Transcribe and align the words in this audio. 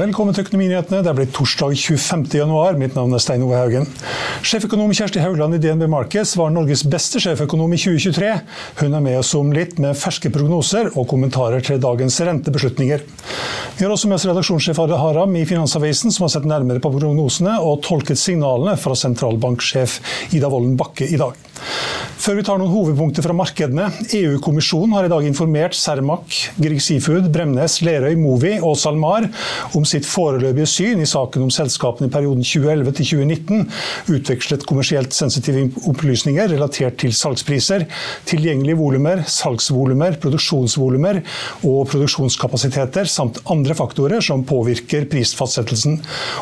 Velkommen 0.00 0.32
til 0.32 0.46
Økonominyhetene. 0.46 1.02
Det 1.04 1.10
er 1.10 1.16
blitt 1.18 1.32
torsdag 1.36 1.74
25. 1.76 2.22
januar. 2.38 2.76
Mitt 2.80 2.94
navn 2.96 3.12
er 3.12 3.20
Stein 3.20 3.42
Ove 3.44 3.58
Haugen. 3.58 3.84
Sjeføkonom 4.40 4.94
Kjersti 4.96 5.20
Haugland 5.20 5.58
i 5.58 5.60
DNB 5.60 5.84
Markets 5.92 6.32
var 6.40 6.54
Norges 6.54 6.86
beste 6.88 7.20
sjeføkonom 7.20 7.74
i 7.76 7.80
2023. 7.82 8.30
Hun 8.80 8.96
er 8.96 9.04
med 9.04 9.18
oss 9.18 9.34
om 9.36 9.52
litt 9.52 9.76
med 9.82 9.98
ferske 10.00 10.32
prognoser 10.32 10.88
og 10.94 11.04
kommentarer 11.10 11.60
til 11.66 11.82
dagens 11.84 12.16
rentebeslutninger. 12.30 13.04
Vi 13.76 13.84
har 13.84 13.92
også 13.92 14.08
med 14.08 14.16
oss 14.16 14.28
redaksjonssjef 14.30 14.80
Are 14.86 15.02
Haram 15.02 15.36
i 15.36 15.44
Finansavisen, 15.44 16.16
som 16.16 16.24
har 16.24 16.32
sett 16.38 16.48
nærmere 16.48 16.80
på 16.80 16.94
prognosene 16.96 17.58
og 17.60 17.82
tolket 17.84 18.22
signalene 18.22 18.80
fra 18.80 18.96
sentralbanksjef 18.96 20.00
Ida 20.32 20.48
Wolden 20.48 20.80
Bakke 20.80 21.12
i 21.12 21.20
dag. 21.20 21.49
Før 22.20 22.36
vi 22.36 22.42
tar 22.44 22.58
noen 22.60 22.68
hovedpunkter 22.68 23.24
fra 23.24 23.32
markedene. 23.32 23.86
EU-kommisjonen 24.12 24.92
har 24.92 25.06
i 25.06 25.10
dag 25.12 25.24
informert 25.24 25.72
Cermaq, 25.78 26.34
Grieg 26.60 26.82
Seafood, 26.84 27.30
Bremnes, 27.32 27.78
Lerøy, 27.80 28.12
Movi 28.20 28.58
og 28.58 28.74
SalMar 28.76 29.24
om 29.78 29.86
sitt 29.88 30.04
foreløpige 30.04 30.68
syn 30.68 31.00
i 31.00 31.08
saken 31.08 31.46
om 31.46 31.52
selskapene 31.54 32.10
i 32.10 32.12
perioden 32.12 32.44
2011 32.44 32.92
til 32.98 33.08
2019 33.24 34.12
utvekslet 34.18 34.66
kommersielt 34.68 35.16
sensitive 35.16 35.64
opplysninger 35.88 36.52
relatert 36.52 36.98
til 37.00 37.14
salgspriser, 37.16 37.86
tilgjengelige 38.28 38.76
volumer, 38.82 39.24
salgsvolumer, 39.24 40.20
produksjonsvolumer 40.20 41.22
og 41.64 41.88
produksjonskapasiteter, 41.94 43.08
samt 43.08 43.40
andre 43.50 43.78
faktorer 43.78 44.20
som 44.24 44.44
påvirker 44.44 45.08
prisfastsettelsen, 45.10 45.96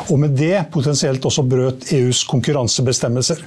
og 0.09 0.21
med 0.25 0.35
det 0.39 0.65
potensielt 0.75 1.23
også 1.25 1.47
brøt 1.47 1.87
EUs 1.95 2.25
konkurransebestemmelser. 2.29 3.41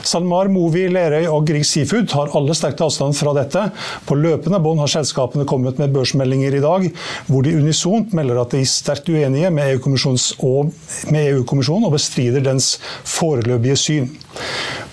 SalMar, 0.00 0.48
Movi, 0.52 0.88
Lerøy 0.88 1.13
og 1.30 1.46
Grieg 1.48 1.66
Seafood 1.68 2.08
tar 2.12 2.32
alle 2.36 2.56
sterkt 2.56 2.82
avstand 2.84 3.16
fra 3.18 3.34
dette. 3.36 3.66
På 4.08 4.18
løpende 4.18 4.60
bånd 4.64 4.82
har 4.82 4.90
selskapene 4.92 5.46
kommet 5.48 5.80
med 5.80 5.94
børsmeldinger 5.94 6.58
i 6.58 6.64
dag, 6.64 6.88
hvor 7.28 7.46
de 7.46 7.56
unisont 7.60 8.14
melder 8.16 8.42
at 8.42 8.54
de 8.54 8.62
er 8.64 8.70
sterkt 8.70 9.10
uenige 9.12 9.52
med 9.54 9.74
EU-kommisjonen 9.74 10.20
og, 10.44 10.74
EU 11.14 11.44
og 11.44 11.92
bestrider 11.94 12.44
dens 12.44 12.74
foreløpige 13.16 13.80
syn. 13.80 14.12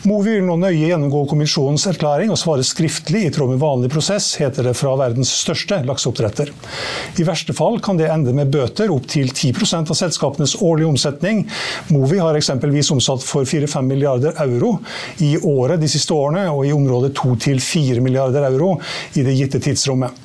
Movi 0.02 0.32
vil 0.34 0.48
nå 0.48 0.56
nøye 0.58 0.88
gjennomgå 0.90 1.20
kommisjonens 1.30 1.84
erklæring 1.92 2.32
og 2.34 2.40
svare 2.42 2.64
skriftlig 2.66 3.28
i 3.28 3.32
tråd 3.34 3.52
med 3.52 3.60
vanlig 3.62 3.92
prosess, 3.94 4.32
heter 4.42 4.66
det 4.66 4.74
fra 4.80 4.96
verdens 4.98 5.30
største 5.44 5.78
lakseoppdretter. 5.86 6.50
I 7.22 7.26
verste 7.28 7.54
fall 7.54 7.78
kan 7.86 8.00
det 8.00 8.08
ende 8.10 8.34
med 8.34 8.50
bøter 8.50 8.90
opp 8.90 9.06
til 9.12 9.30
10% 9.30 9.94
av 9.94 10.00
selskapenes 10.00 10.56
årlige 10.58 10.90
omsetning. 10.90 11.44
Movi 11.94 12.18
har 12.18 12.38
eksempelvis 12.38 12.90
omsatt 12.96 13.22
for 13.28 13.46
4-5 13.46 13.86
milliarder 13.92 14.42
euro 14.42 14.72
i 15.22 15.36
året 15.38 15.84
de 15.84 15.90
siste 15.92 16.16
årene, 16.18 16.48
og 16.50 16.66
i 16.66 16.74
området 16.74 17.14
2-4 17.20 18.02
milliarder 18.02 18.48
euro 18.50 18.74
i 19.14 19.26
det 19.28 19.38
gitte 19.38 19.62
tidsrommet. 19.62 20.18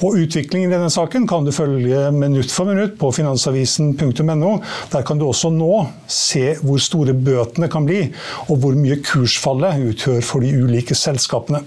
Og 0.00 0.18
Utviklingen 0.20 0.72
i 0.72 0.74
denne 0.74 0.90
saken 0.92 1.28
kan 1.30 1.46
du 1.46 1.52
følge 1.54 2.08
minutt 2.14 2.50
for 2.52 2.68
minutt 2.68 2.98
på 2.98 3.12
finansavisen.no. 3.14 4.52
Der 4.90 5.06
kan 5.06 5.22
du 5.22 5.28
også 5.28 5.52
nå 5.54 5.84
se 6.10 6.56
hvor 6.64 6.82
store 6.82 7.14
bøtene 7.14 7.70
kan 7.70 7.86
bli, 7.86 8.02
og 8.48 8.59
hvor 8.62 8.78
mye 8.78 9.00
kursfallet 9.04 9.92
utgjør 9.92 10.24
for 10.24 10.44
de 10.44 10.54
ulike 10.64 10.96
selskapene 10.98 11.64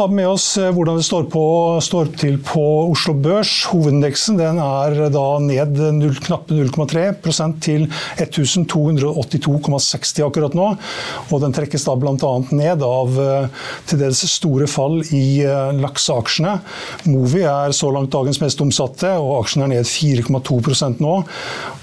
ta 0.00 0.06
med 0.08 0.28
oss 0.28 0.58
eh, 0.58 0.70
hvordan 0.72 0.96
det 0.96 1.04
står, 1.04 1.26
på, 1.32 1.42
står 1.82 2.12
til 2.20 2.38
på 2.46 2.62
Oslo 2.90 3.14
Børs. 3.20 3.50
Hovedindeksen 3.70 4.40
er 4.40 4.96
ned 5.44 5.80
0, 5.98 6.14
knappe 6.24 6.56
0,3% 6.56 7.58
til 7.64 7.86
1282,60 8.16 10.24
akkurat 10.24 10.56
nå. 10.56 10.70
Og 11.28 11.42
den 11.44 11.56
trekkes 11.56 11.84
da 11.88 11.96
bl.a. 12.00 12.32
ned 12.54 12.84
av 12.86 13.20
eh, 13.24 13.66
til 13.90 14.00
dels 14.00 14.22
store 14.30 14.68
fall 14.70 15.02
i 15.16 15.42
eh, 15.44 15.74
lakseaksjene. 15.82 16.56
Movi 17.10 17.44
er 17.44 17.76
så 17.76 17.92
langt 17.94 18.14
dagens 18.14 18.40
mest 18.40 18.62
omsatte, 18.64 19.12
og 19.20 19.42
aksjen 19.42 19.66
er 19.66 19.74
ned 19.74 19.90
4,2% 19.90 21.04
nå. 21.04 21.14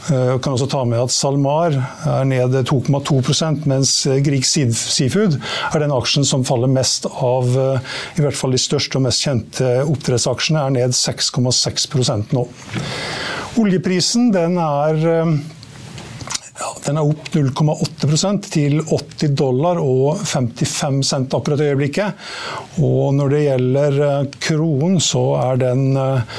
Jeg 0.07 0.39
kan 0.43 0.55
også 0.55 0.69
ta 0.71 0.83
med 0.87 1.01
at 1.01 1.11
SalMar 1.11 1.75
er 2.07 2.27
ned 2.29 2.55
2,2% 2.69 3.67
mens 3.67 3.93
Grieg 4.23 4.45
Seafood 4.47 5.35
er 5.37 5.83
den 5.83 5.93
aksjen 5.95 6.27
som 6.27 6.45
faller 6.47 6.71
mest 6.71 7.09
av 7.11 7.49
i 7.57 8.23
hvert 8.23 8.37
fall 8.37 8.55
de 8.55 8.61
største 8.61 8.99
og 8.99 9.07
mest 9.07 9.25
kjente 9.27 9.73
oppdrettsaksjene 9.83 10.63
er 10.63 10.75
ned 10.77 10.95
6,6% 10.95 12.35
nå. 12.37 12.47
Oljeprisen 13.57 14.31
den 14.33 14.57
er 14.61 14.99
eh, 15.09 15.29
ja, 16.57 16.69
den 16.85 16.99
er 16.99 17.09
opp 17.09 17.29
0,8% 17.33 18.49
til 18.53 18.81
80 18.83 19.33
dollar 19.37 19.79
og 19.81 20.21
55 20.21 21.01
cent 21.09 21.33
akkurat 21.33 21.63
i 21.63 21.71
øyeblikket. 21.71 22.27
Og 22.85 23.15
når 23.17 23.33
det 23.33 23.43
gjelder 23.47 24.01
eh, 24.09 24.27
kronen, 24.49 24.99
så 25.01 25.23
er 25.41 25.61
den 25.63 25.87
eh, 25.97 26.37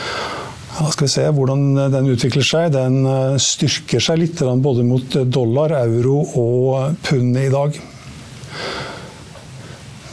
skal 0.93 1.09
vi 1.09 1.11
se 1.11 1.25
hvordan 1.34 1.91
den 1.91 2.11
utvikler 2.12 2.47
seg. 2.47 2.71
Den 2.75 3.03
styrker 3.43 4.03
seg 4.03 4.21
litt 4.22 4.43
både 4.62 4.87
mot 4.87 5.16
dollar, 5.27 5.75
euro 5.83 6.21
og 6.39 7.00
pund 7.06 7.39
i 7.41 7.49
dag. 7.53 7.78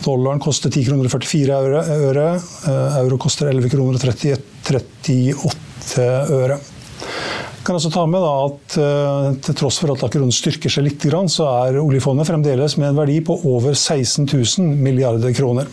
Dollaren 0.05 0.39
koster 0.39 0.69
10 0.69 0.85
kroner 0.85 1.09
44 1.09 1.81
øre. 2.05 2.25
Eh, 2.69 2.97
euro 3.01 3.17
koster 3.21 3.49
11 3.49 3.71
kroner 3.73 3.97
38 3.97 6.05
øre. 6.35 6.59
Jeg 6.59 7.65
kan 7.65 7.79
også 7.79 7.89
ta 7.89 8.03
med 8.05 8.21
at 8.21 8.75
eh, 8.77 9.31
Til 9.47 9.55
tross 9.57 9.79
for 9.81 9.89
at 9.95 10.03
kronen 10.13 10.35
styrker 10.35 10.69
seg 10.69 10.85
litt, 10.85 11.07
så 11.33 11.49
er 11.65 11.81
oljefondet 11.81 12.29
fremdeles 12.29 12.77
med 12.77 12.91
en 12.91 12.99
verdi 13.01 13.17
på 13.25 13.33
over 13.49 13.73
16 13.73 14.29
000 14.29 14.77
milliarder 14.85 15.33
kroner. 15.33 15.65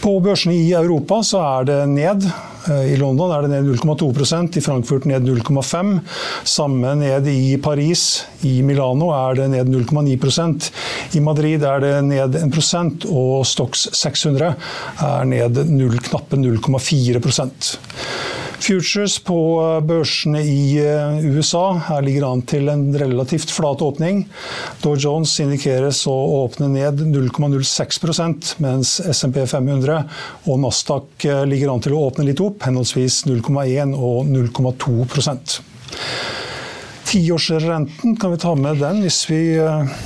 På 0.00 0.16
børsene 0.24 0.56
i 0.56 0.72
Europa 0.72 1.20
så 1.26 1.44
er 1.44 1.68
det 1.68 1.80
ned. 1.92 2.24
Eh, 2.68 2.92
I 2.92 2.96
London 3.00 3.32
er 3.32 3.44
det 3.44 3.52
ned 3.52 3.68
0,2% 3.70 4.58
i 4.58 4.62
Frankfurt 4.64 5.06
ned 5.08 5.28
0,5 5.28 5.92
Samme 6.44 6.94
ned 7.00 7.28
i 7.28 7.56
Paris. 7.62 8.24
I 8.46 8.60
Milano 8.66 9.10
er 9.16 9.40
det 9.40 9.48
ned 9.54 9.72
0,9% 9.72 10.70
I 11.16 11.24
Madrid 11.24 11.64
er 11.64 11.84
det 11.84 11.94
ned 12.08 12.36
1% 12.42 13.06
og 13.10 13.46
Stox 13.48 13.88
600 13.96 14.54
er 15.06 15.30
ned 15.30 15.62
0, 15.70 16.00
knappe 16.10 16.40
0,4 16.40 17.20
Futures 18.60 19.14
på 19.24 19.36
børsene 19.88 20.42
i 20.44 20.76
eh, 20.82 21.22
USA 21.32 21.78
her 21.86 22.02
ligger 22.04 22.26
an 22.28 22.42
til 22.44 22.68
en 22.68 22.90
relativt 23.00 23.48
flat 23.54 23.80
åpning. 23.80 24.26
Dow 24.82 24.98
Jones 25.00 25.32
indikeres 25.40 26.02
å 26.10 26.16
åpne 26.42 26.68
ned 26.74 27.00
0,06% 27.08 28.52
mens 28.60 28.98
SMP 29.00 29.40
500 29.48 30.02
og 30.44 30.60
Nasdaq 30.60 31.24
eh, 31.24 31.40
ligger 31.48 31.72
an 31.72 31.80
til 31.86 31.96
å 31.96 32.02
åpne 32.10 32.28
litt 32.28 32.42
opp, 32.44 32.60
henholdsvis 32.68 33.22
0,1 33.30 33.96
og 33.96 34.28
0,2% 34.28 35.56
Tiårsrenten, 37.10 38.14
kan 38.20 38.30
vi 38.30 38.38
ta 38.44 38.52
med 38.54 38.84
den 38.84 39.00
hvis 39.06 39.24
vi 39.30 39.40
eh, 39.56 39.96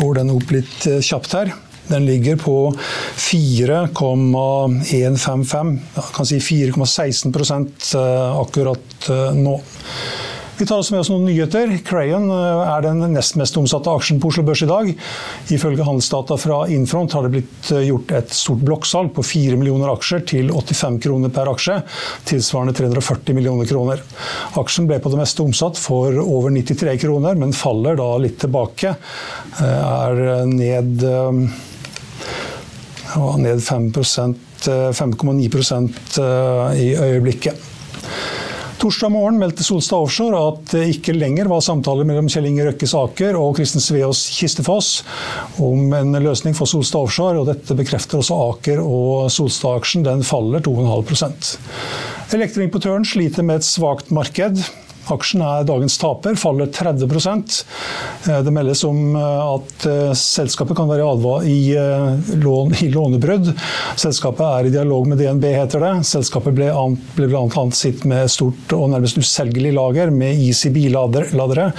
får 0.00 0.22
den 0.22 0.32
opp 0.32 0.56
litt 0.56 0.88
kjapt 1.04 1.36
her. 1.36 1.52
Den 1.88 2.06
ligger 2.06 2.36
på 2.36 2.74
4,155, 3.16 5.80
kan 6.14 6.26
si 6.26 6.38
4,16 6.38 7.96
eh, 7.96 8.40
akkurat 8.40 9.08
eh, 9.10 9.34
nå. 9.34 9.60
Vi 10.56 10.64
tar 10.66 10.78
også 10.80 10.94
med 10.94 11.00
oss 11.02 11.10
noen 11.12 11.26
nyheter. 11.28 11.68
Crayon 11.86 12.30
eh, 12.32 12.70
er 12.72 12.80
den 12.82 13.12
nest 13.12 13.36
mest 13.38 13.56
omsatte 13.60 13.90
aksjen 13.92 14.18
på 14.18 14.28
Oslo 14.32 14.42
Børs 14.48 14.62
i 14.64 14.68
dag. 14.70 14.86
Ifølge 15.52 15.84
handelsdata 15.86 16.36
fra 16.40 16.68
Infront 16.72 17.12
har 17.14 17.22
det 17.26 17.32
blitt 17.36 17.66
gjort 17.86 18.10
et 18.18 18.30
stort 18.34 18.62
blokksalg 18.66 19.10
på 19.14 19.22
4 19.22 19.56
millioner 19.60 19.88
aksjer 19.92 20.20
til 20.32 20.46
85 20.50 20.98
kroner 21.06 21.30
per 21.36 21.46
aksje, 21.52 21.76
tilsvarende 22.32 22.74
340 22.80 23.36
millioner 23.36 23.66
kroner. 23.70 23.98
Aksjen 24.58 24.86
ble 24.90 24.98
på 25.04 25.10
det 25.12 25.20
meste 25.22 25.44
omsatt 25.44 25.76
for 25.78 26.10
over 26.24 26.50
93 26.56 26.98
kroner, 27.04 27.34
men 27.38 27.54
faller 27.54 27.94
da 28.00 28.08
litt 28.24 28.38
tilbake. 28.42 28.90
Er 29.62 30.12
ned, 30.50 31.06
ned 33.42 33.60
5,9% 33.60 35.90
i 36.76 36.96
øyeblikket. 36.96 37.56
Torsdag 38.76 39.08
morgen 39.08 39.38
meldte 39.40 39.64
Solstad 39.64 40.04
Offshore 40.04 40.36
at 40.50 40.58
det 40.74 40.82
ikke 40.98 41.14
lenger 41.16 41.48
var 41.48 41.62
samtaler 41.64 42.04
mellom 42.04 42.26
Kjell 42.28 42.44
Inge 42.50 42.66
Røkkes 42.68 42.92
Aker 42.98 43.38
og 43.40 43.56
Kristen 43.56 43.80
Sveås 43.80 44.20
Kistefoss 44.36 45.00
om 45.64 45.94
en 45.96 46.12
løsning 46.20 46.52
for 46.54 46.68
Solstad 46.68 47.08
Offshore. 47.08 47.40
og 47.40 47.48
Dette 47.48 47.72
bekrefter 47.78 48.20
også 48.20 48.36
Aker, 48.50 48.82
og 48.84 49.32
Solstad-aksjen 49.32 50.04
den 50.04 50.20
faller 50.26 50.60
2,5% 50.60 51.56
Elektroimportøren 52.36 53.08
sliter 53.08 53.46
med 53.46 53.62
et 53.62 53.66
svakt 53.66 54.12
marked. 54.12 54.60
Aksjen 55.12 55.42
er 55.46 55.66
dagens 55.66 55.94
taper, 56.02 56.34
faller 56.38 56.66
30 56.74 57.06
eh, 57.06 58.40
Det 58.42 58.52
meldes 58.54 58.82
om 58.88 59.14
eh, 59.14 59.42
at 59.54 59.86
eh, 59.86 60.12
selskapet 60.18 60.76
kan 60.78 60.88
være 60.90 61.06
i, 61.46 61.76
lån, 62.42 62.74
i 62.82 62.88
lånebrudd. 62.90 63.52
Selskapet 63.96 64.44
er 64.46 64.66
i 64.66 64.74
dialog 64.74 65.06
med 65.06 65.20
DNB, 65.22 65.44
heter 65.54 65.84
det. 65.84 65.92
Selskapet 66.08 66.56
ble, 66.56 66.72
ble 67.16 67.28
bl.a. 67.30 67.64
sitt 67.76 68.04
med 68.08 68.30
stort 68.32 68.74
og 68.74 68.90
nærmest 68.90 69.20
uselgelig 69.20 69.72
lager 69.76 70.10
med 70.10 70.40
ECB-ladere 70.48 71.70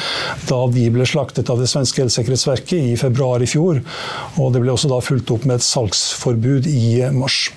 da 0.48 0.62
de 0.72 0.88
ble 0.94 1.08
slaktet 1.08 1.52
av 1.52 1.60
det 1.60 1.70
svenske 1.72 2.06
elsikkerhetsverket 2.06 2.94
i 2.94 2.98
februar 3.00 3.44
i 3.44 3.50
fjor. 3.50 3.82
Og 4.40 4.54
det 4.56 4.64
ble 4.64 4.74
også 4.74 4.92
da 4.92 5.02
fulgt 5.04 5.34
opp 5.36 5.48
med 5.48 5.60
et 5.60 5.68
salgsforbud 5.68 6.70
i 6.72 7.02
mars. 7.16 7.48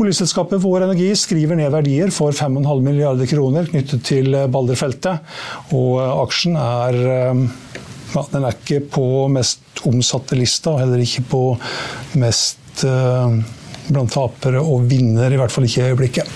Oljeselskapet 0.00 0.62
Vår 0.62 0.84
Energi 0.86 1.10
skriver 1.16 1.58
ned 1.58 1.70
verdier 1.74 2.10
for 2.14 2.34
5,5 2.34 2.82
milliarder 2.82 3.28
kroner 3.30 3.68
knyttet 3.70 4.02
til 4.08 4.34
Balderfeltet. 4.50 5.34
Og 5.76 6.00
aksjen 6.02 6.58
er 6.58 6.98
eh, 7.04 7.44
ja, 8.14 8.24
den 8.32 8.46
er 8.46 8.58
ikke 8.58 8.80
på 8.94 9.06
mest 9.32 9.84
omsatte 9.86 10.38
lista, 10.38 10.74
og 10.74 10.82
heller 10.82 11.02
ikke 11.02 11.24
på 11.30 11.44
mest 12.20 12.60
blant 12.84 14.12
tapere 14.14 14.62
og 14.62 14.86
vinner, 14.90 15.30
i 15.30 15.38
hvert 15.38 15.52
fall 15.52 15.66
ikke 15.68 15.82
i 15.82 15.92
øyeblikket. 15.92 16.30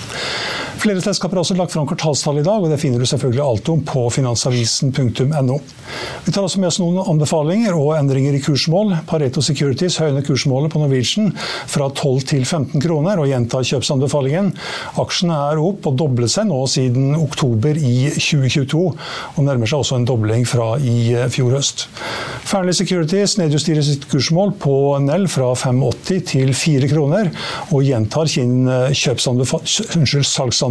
Flere 0.78 1.00
selskaper 1.02 1.34
har 1.34 1.42
også 1.42 1.56
lagt 1.58 1.72
fram 1.74 1.86
kvartalstall 1.90 2.38
i 2.38 2.44
dag, 2.46 2.62
og 2.62 2.70
det 2.70 2.78
finner 2.78 3.02
du 3.02 3.06
selvfølgelig 3.08 3.42
alt 3.42 3.68
om 3.72 3.80
på 3.86 4.04
finansavisen.no. 4.14 5.56
Vi 6.24 6.32
tar 6.34 6.44
også 6.44 6.60
med 6.62 6.68
oss 6.68 6.78
noen 6.78 7.00
anbefalinger 7.02 7.74
og 7.74 7.96
endringer 7.96 8.36
i 8.36 8.40
kursmål. 8.44 8.92
Pareto 9.08 9.42
Securities 9.42 9.98
høyner 9.98 10.22
kursmålet 10.22 10.70
på 10.70 10.78
Norwegian 10.78 11.32
fra 11.66 11.88
12 11.90 12.22
til 12.30 12.44
15 12.44 12.78
kroner 12.84 13.18
og 13.18 13.26
gjentar 13.26 13.66
kjøpsanbefalingen. 13.66 14.52
Aksjen 15.02 15.30
er 15.34 15.58
opp 15.62 15.86
og 15.90 15.96
doblet 15.98 16.30
seg 16.30 16.46
nå 16.50 16.66
siden 16.70 17.16
oktober 17.18 17.74
i 17.74 18.12
2022, 18.14 18.94
og 19.34 19.42
nærmer 19.48 19.66
seg 19.66 19.78
også 19.82 19.98
en 19.98 20.06
dobling 20.06 20.46
fra 20.46 20.78
i 20.78 21.10
fjor 21.34 21.58
høst. 21.58 21.88
Fearnley 22.48 22.72
Securities 22.76 23.34
nedjusterer 23.40 23.82
sitt 23.84 24.06
kursmål 24.12 24.54
på 24.62 24.98
Nell 25.04 25.26
fra 25.32 25.50
5,80 25.58 26.22
til 26.30 26.54
4 26.56 26.88
kroner, 26.94 27.32
og 27.74 27.82
gjentar 27.84 28.26
sin 28.30 28.68
salgsanbefaling. 28.68 30.67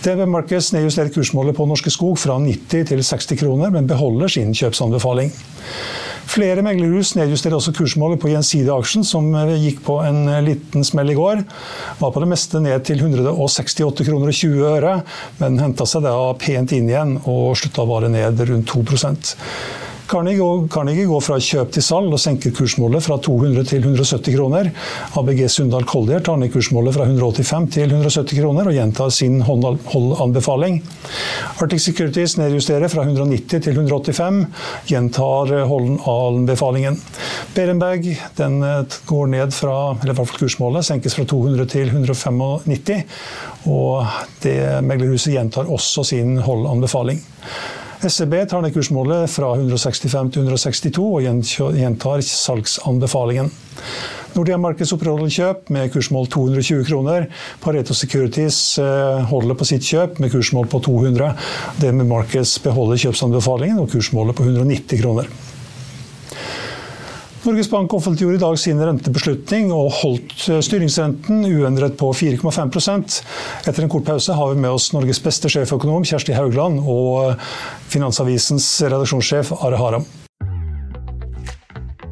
DNB 0.00 0.30
Markets 0.32 0.70
nedjusterer 0.72 1.12
kursmålet 1.12 1.56
på 1.56 1.66
Norske 1.68 1.92
Skog 1.92 2.16
fra 2.18 2.38
90 2.40 2.86
til 2.88 3.02
60 3.04 3.36
kroner, 3.42 3.72
men 3.74 3.88
beholder 3.88 4.32
sin 4.32 4.54
kjøpsanbefaling. 4.56 5.32
Flere 6.30 6.62
meglerhus 6.62 7.16
nedjusterer 7.18 7.56
også 7.58 7.72
kursmålet 7.74 8.20
på 8.22 8.30
Gjensidige-aksjen, 8.30 9.02
som 9.04 9.28
gikk 9.50 9.82
på 9.84 9.98
en 10.06 10.28
liten 10.46 10.86
smell 10.86 11.10
i 11.10 11.16
går. 11.18 11.42
Var 11.98 12.14
på 12.14 12.22
det 12.22 12.30
meste 12.30 12.62
ned 12.62 12.84
til 12.86 13.02
168 13.02 14.06
kroner 14.06 14.30
og 14.30 14.38
20 14.38 14.68
øre, 14.70 14.96
men 15.42 15.58
henta 15.58 15.88
seg 15.90 16.06
da 16.06 16.14
pent 16.38 16.72
inn 16.76 16.88
igjen 16.88 17.16
og 17.24 17.56
slutta 17.58 17.82
å 17.82 17.90
vare 17.90 18.12
ned 18.14 18.44
rundt 18.46 18.70
2 18.70 18.86
Carnegie 20.10 21.06
går 21.06 21.20
fra 21.22 21.36
kjøp 21.38 21.70
til 21.76 21.84
salg 21.86 22.10
og 22.10 22.18
senker 22.18 22.50
kursmålet 22.56 23.04
fra 23.04 23.14
200 23.22 23.68
til 23.70 23.84
170 23.84 24.34
kroner. 24.34 24.70
ABG 25.20 25.44
Sundal 25.52 25.86
Collier 25.86 26.24
tar 26.26 26.40
ned 26.40 26.50
kursmålet 26.50 26.96
fra 26.96 27.06
185 27.06 27.68
til 27.76 27.94
170 27.94 28.40
kroner 28.40 28.66
og 28.66 28.74
gjentar 28.74 29.12
sin 29.14 29.38
holdanbefaling. 29.46 30.80
Arctic 31.62 31.84
Securities 31.84 32.34
nedjusterer 32.40 32.90
fra 32.90 33.06
190 33.06 33.62
til 33.62 33.78
185, 33.78 34.40
gjentar 34.90 35.54
holdanbefalingen. 35.70 36.98
Berenberg 37.54 38.10
den 38.40 38.60
eh, 38.66 39.00
går 39.06 39.30
ned 39.36 39.54
fra, 39.54 39.76
eller 39.94 40.10
i 40.10 40.16
hvert 40.16 40.32
fall 40.32 40.42
kursmålet 40.42 40.90
senkes 40.90 41.14
fra 41.18 41.26
200 41.30 41.70
til 41.70 41.92
195, 41.92 43.04
og 43.70 44.24
det 44.42 44.58
meglerhuset 44.86 45.36
gjentar 45.36 45.70
også 45.70 46.08
sin 46.10 46.40
holdanbefaling. 46.42 47.22
SEB 48.00 48.32
tar 48.48 48.62
ned 48.64 48.72
kursmålet 48.72 49.28
fra 49.28 49.50
165 49.58 50.30
til 50.32 50.46
162 50.46 51.02
og 51.04 51.76
gjentar 51.76 52.22
salgsanbefalingen. 52.24 53.50
Nordea 54.32 54.56
Markeds 54.62 54.94
opprettholder 54.94 55.32
kjøp 55.34 55.72
med 55.74 55.90
kursmål 55.92 56.30
220 56.32 56.86
kroner. 56.88 57.26
Pareto 57.60 57.96
Securities 57.98 58.78
eh, 58.80 59.20
holder 59.28 59.58
på 59.58 59.68
sitt 59.68 59.84
kjøp 59.84 60.20
med 60.22 60.32
kursmål 60.32 60.70
på 60.70 60.80
200. 60.86 61.32
DNB 61.82 62.06
Markets 62.08 62.56
beholder 62.64 63.02
kjøpsanbefalingen 63.04 63.82
og 63.82 63.90
kursmålet 63.92 64.38
på 64.38 64.48
190 64.48 65.02
kroner. 65.02 65.28
Norges 67.40 67.70
Bank 67.70 67.94
offentliggjorde 67.96 68.36
i 68.36 68.40
dag 68.42 68.58
sin 68.60 68.80
rentebeslutning 68.84 69.70
og 69.72 69.94
holdt 70.02 70.34
eh, 70.52 70.60
styringsrenten 70.60 71.40
uendret 71.48 71.96
på 71.96 72.10
4,5% 72.12 73.20
Etter 73.64 73.86
en 73.86 73.92
kort 73.92 74.04
pause 74.10 74.36
har 74.36 74.52
vi 74.52 74.60
med 74.60 74.74
oss 74.76 74.90
Norges 74.92 75.22
beste 75.24 75.48
sjeføkonom 75.48 76.04
Kjersti 76.04 76.36
Haugland 76.36 76.82
og 76.84 77.40
Finansavisens 77.88 78.68
redaksjonssjef 78.84 79.54
Are 79.56 79.80
Haram. 79.80 80.04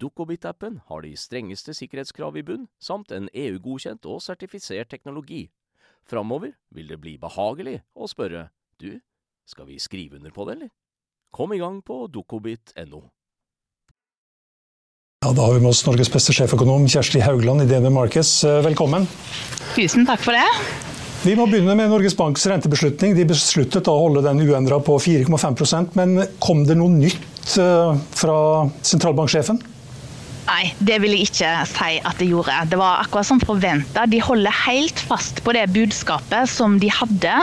Dukkobit-appen 0.00 0.80
har 0.88 1.04
de 1.04 1.12
strengeste 1.16 1.74
sikkerhetskrav 1.76 2.36
i 2.36 2.44
bunn, 2.46 2.68
samt 2.80 3.12
en 3.12 3.28
EU-godkjent 3.34 4.06
og 4.06 4.22
sertifisert 4.24 4.90
teknologi. 4.90 5.48
Framover 6.08 6.54
vil 6.74 6.90
det 6.90 7.00
bli 7.00 7.16
behagelig 7.20 7.80
å 7.94 8.08
spørre 8.10 8.48
du, 8.80 9.00
skal 9.46 9.68
vi 9.68 9.78
skrive 9.78 10.18
under 10.18 10.34
på 10.34 10.46
det, 10.48 10.58
eller? 10.58 10.74
Kom 11.30 11.52
i 11.54 11.60
gang 11.60 11.82
på 11.86 12.06
dukkobit.no. 12.10 13.02
Ja, 15.20 15.34
da 15.36 15.44
har 15.44 15.52
vi 15.52 15.60
med 15.60 15.70
oss 15.74 15.84
Norges 15.84 16.08
beste 16.10 16.32
sjeføkonom 16.32 16.86
Kjersti 16.88 17.20
Haugland 17.20 17.66
i 17.66 17.68
DNB 17.68 17.92
Markets. 17.92 18.40
Velkommen. 18.64 19.04
Tusen 19.76 20.08
takk 20.08 20.24
for 20.24 20.32
det. 20.32 20.46
Vi 21.20 21.34
må 21.36 21.44
begynne 21.44 21.74
med 21.76 21.90
Norges 21.92 22.14
Banks 22.16 22.46
rentebeslutning. 22.48 23.12
De 23.12 23.26
besluttet 23.28 23.88
å 23.92 23.96
holde 24.06 24.22
den 24.24 24.38
uendra 24.40 24.78
på 24.80 24.94
4,5% 25.04 25.98
men 25.98 26.22
kom 26.40 26.62
det 26.64 26.78
noe 26.80 26.88
nytt 26.94 27.58
eh, 27.60 27.98
fra 28.16 28.36
sentralbanksjefen? 28.80 29.60
Nei, 30.50 30.72
det 30.82 30.96
vil 30.98 31.12
jeg 31.14 31.28
ikke 31.28 31.48
si 31.70 31.98
at 32.02 32.18
det 32.18 32.26
gjorde. 32.26 32.54
Det 32.72 32.78
var 32.80 33.04
akkurat 33.04 33.28
som 33.28 33.38
forventa. 33.38 34.02
De 34.10 34.18
holder 34.18 34.54
helt 34.64 34.98
fast 35.06 35.38
på 35.46 35.52
det 35.54 35.68
budskapet 35.70 36.50
som 36.50 36.74
de 36.82 36.88
hadde 36.90 37.34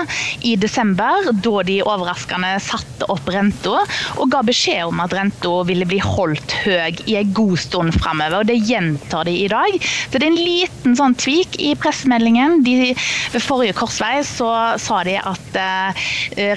i 0.44 0.58
desember, 0.60 1.30
da 1.32 1.64
de 1.64 1.78
overraskende 1.86 2.50
satte 2.66 3.08
opp 3.08 3.30
renta 3.32 3.78
og 4.18 4.32
ga 4.34 4.42
beskjed 4.44 4.90
om 4.90 5.00
at 5.00 5.16
renta 5.16 5.54
ville 5.70 5.88
bli 5.88 6.02
holdt 6.04 6.56
høy 6.66 7.00
i 7.08 7.16
en 7.22 7.32
god 7.38 7.56
stund 7.64 7.96
framover. 7.96 8.44
Det 8.50 8.58
gjentar 8.68 9.30
de 9.30 9.38
i 9.46 9.48
dag. 9.52 9.80
Så 10.12 10.20
det 10.20 10.28
er 10.28 10.34
en 10.34 10.42
liten 10.42 11.00
sånn 11.00 11.16
tvik 11.16 11.56
i 11.64 11.72
pressemeldingen. 11.80 12.60
De, 12.68 12.92
ved 13.32 13.46
forrige 13.46 13.78
korsvei 13.80 14.20
så 14.28 14.52
sa 14.84 15.00
de 15.08 15.16
at 15.22 15.62
eh, 15.64 16.04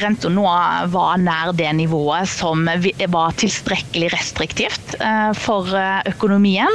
renta 0.02 0.32
nå 0.32 0.48
var 0.90 1.22
nær 1.22 1.54
det 1.54 1.70
nivået 1.78 2.26
som 2.30 2.66
var 2.66 3.38
tilstrekkelig 3.38 4.10
restriktivt 4.16 4.98
eh, 4.98 5.30
for 5.38 5.70
økonomien 6.10 6.39
økonomien, 6.40 6.72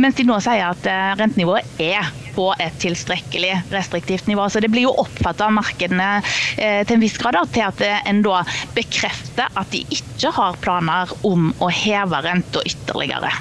mens 0.00 0.16
de 0.16 0.24
nå 0.24 0.38
sier 0.40 0.64
at 0.70 0.86
eh, 0.88 1.14
rentenivået 1.18 1.80
er 1.82 2.08
på 2.32 2.48
et 2.58 2.78
tilstrekkelig 2.80 3.52
restriktivt 3.72 4.26
nivå. 4.26 4.48
Så 4.48 4.60
Det 4.60 4.70
blir 4.72 4.86
jo 4.86 4.94
oppfattet 4.96 5.44
av 5.44 5.52
markedene 5.52 6.22
eh, 6.56 6.84
til 6.86 6.96
en 6.96 7.02
viss 7.02 7.18
grad 7.20 7.36
da, 7.36 7.44
til 7.44 7.66
at 7.66 8.06
en 8.08 8.22
da 8.24 8.42
bekrefter 8.74 9.52
at 9.52 9.70
de 9.72 9.84
ikke 9.90 10.32
har 10.32 10.56
planer 10.64 11.12
om 11.28 11.52
å 11.60 11.68
heve 11.68 12.22
renta 12.24 12.64
ytterligere. 12.64 13.32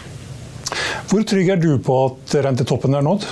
Hvor 1.08 1.24
trygg 1.28 1.50
er 1.56 1.60
du 1.60 1.78
på 1.84 1.96
at 2.10 2.36
rentetoppen 2.44 2.96
er 2.96 3.04
nådd? 3.04 3.26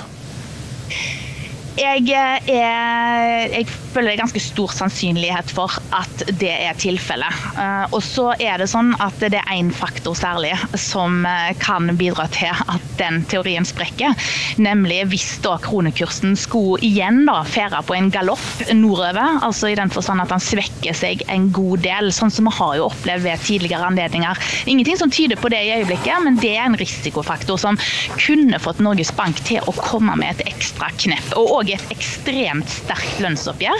Jeg, 1.80 2.02
eh, 2.12 2.50
er, 2.50 3.52
jeg, 3.54 3.66
føler 3.90 4.12
det 4.12 4.20
ganske 4.20 4.42
stor 4.42 4.72
sannsynlighet 4.74 5.50
for 5.54 5.74
at 5.96 6.24
det 6.40 6.52
er 6.52 6.78
tilfellet. 6.80 7.40
Uh, 7.56 7.86
og 7.90 8.02
så 8.04 8.30
er 8.38 8.60
det 8.60 8.70
sånn 8.70 8.92
at 9.02 9.16
det 9.22 9.40
er 9.40 9.54
én 9.56 9.70
faktor 9.74 10.16
særlig 10.18 10.52
som 10.78 11.24
uh, 11.26 11.50
kan 11.60 11.90
bidra 11.98 12.26
til 12.34 12.54
at 12.54 12.86
den 13.00 13.22
teorien 13.30 13.66
sprekker. 13.66 14.16
Nemlig 14.62 15.02
hvis 15.12 15.28
da 15.44 15.56
kronekursen 15.62 16.36
skulle 16.38 16.80
igjen 16.86 17.24
da 17.28 17.40
fære 17.46 17.82
på 17.86 17.96
en 17.96 18.10
galopp 18.12 18.64
nordover. 18.76 19.40
Altså 19.46 19.70
i 19.70 19.78
den 19.78 19.92
forstand 19.92 20.22
at 20.24 20.34
han 20.34 20.42
svekker 20.42 20.96
seg 20.96 21.24
en 21.32 21.50
god 21.54 21.84
del, 21.84 22.10
sånn 22.14 22.32
som 22.32 22.48
vi 22.48 22.54
har 22.60 22.76
jo 22.78 22.88
opplevd 22.90 23.26
ved 23.26 23.44
tidligere 23.46 23.90
anledninger. 23.90 24.40
Ingenting 24.70 24.98
som 25.00 25.12
tyder 25.12 25.40
på 25.40 25.50
det 25.52 25.62
i 25.66 25.74
øyeblikket, 25.80 26.22
men 26.24 26.38
det 26.40 26.54
er 26.56 26.66
en 26.68 26.78
risikofaktor 26.80 27.60
som 27.60 27.78
kunne 28.20 28.60
fått 28.62 28.82
Norges 28.84 29.12
Bank 29.16 29.40
til 29.48 29.64
å 29.66 29.74
komme 29.80 30.16
med 30.20 30.34
et 30.34 30.54
ekstra 30.54 30.90
knepp. 31.00 31.34
Og 31.40 31.60
også 31.60 31.76
et 31.76 31.94
ekstremt 31.96 32.70
sterkt 32.80 33.22
lønnsoppgjør 33.22 33.79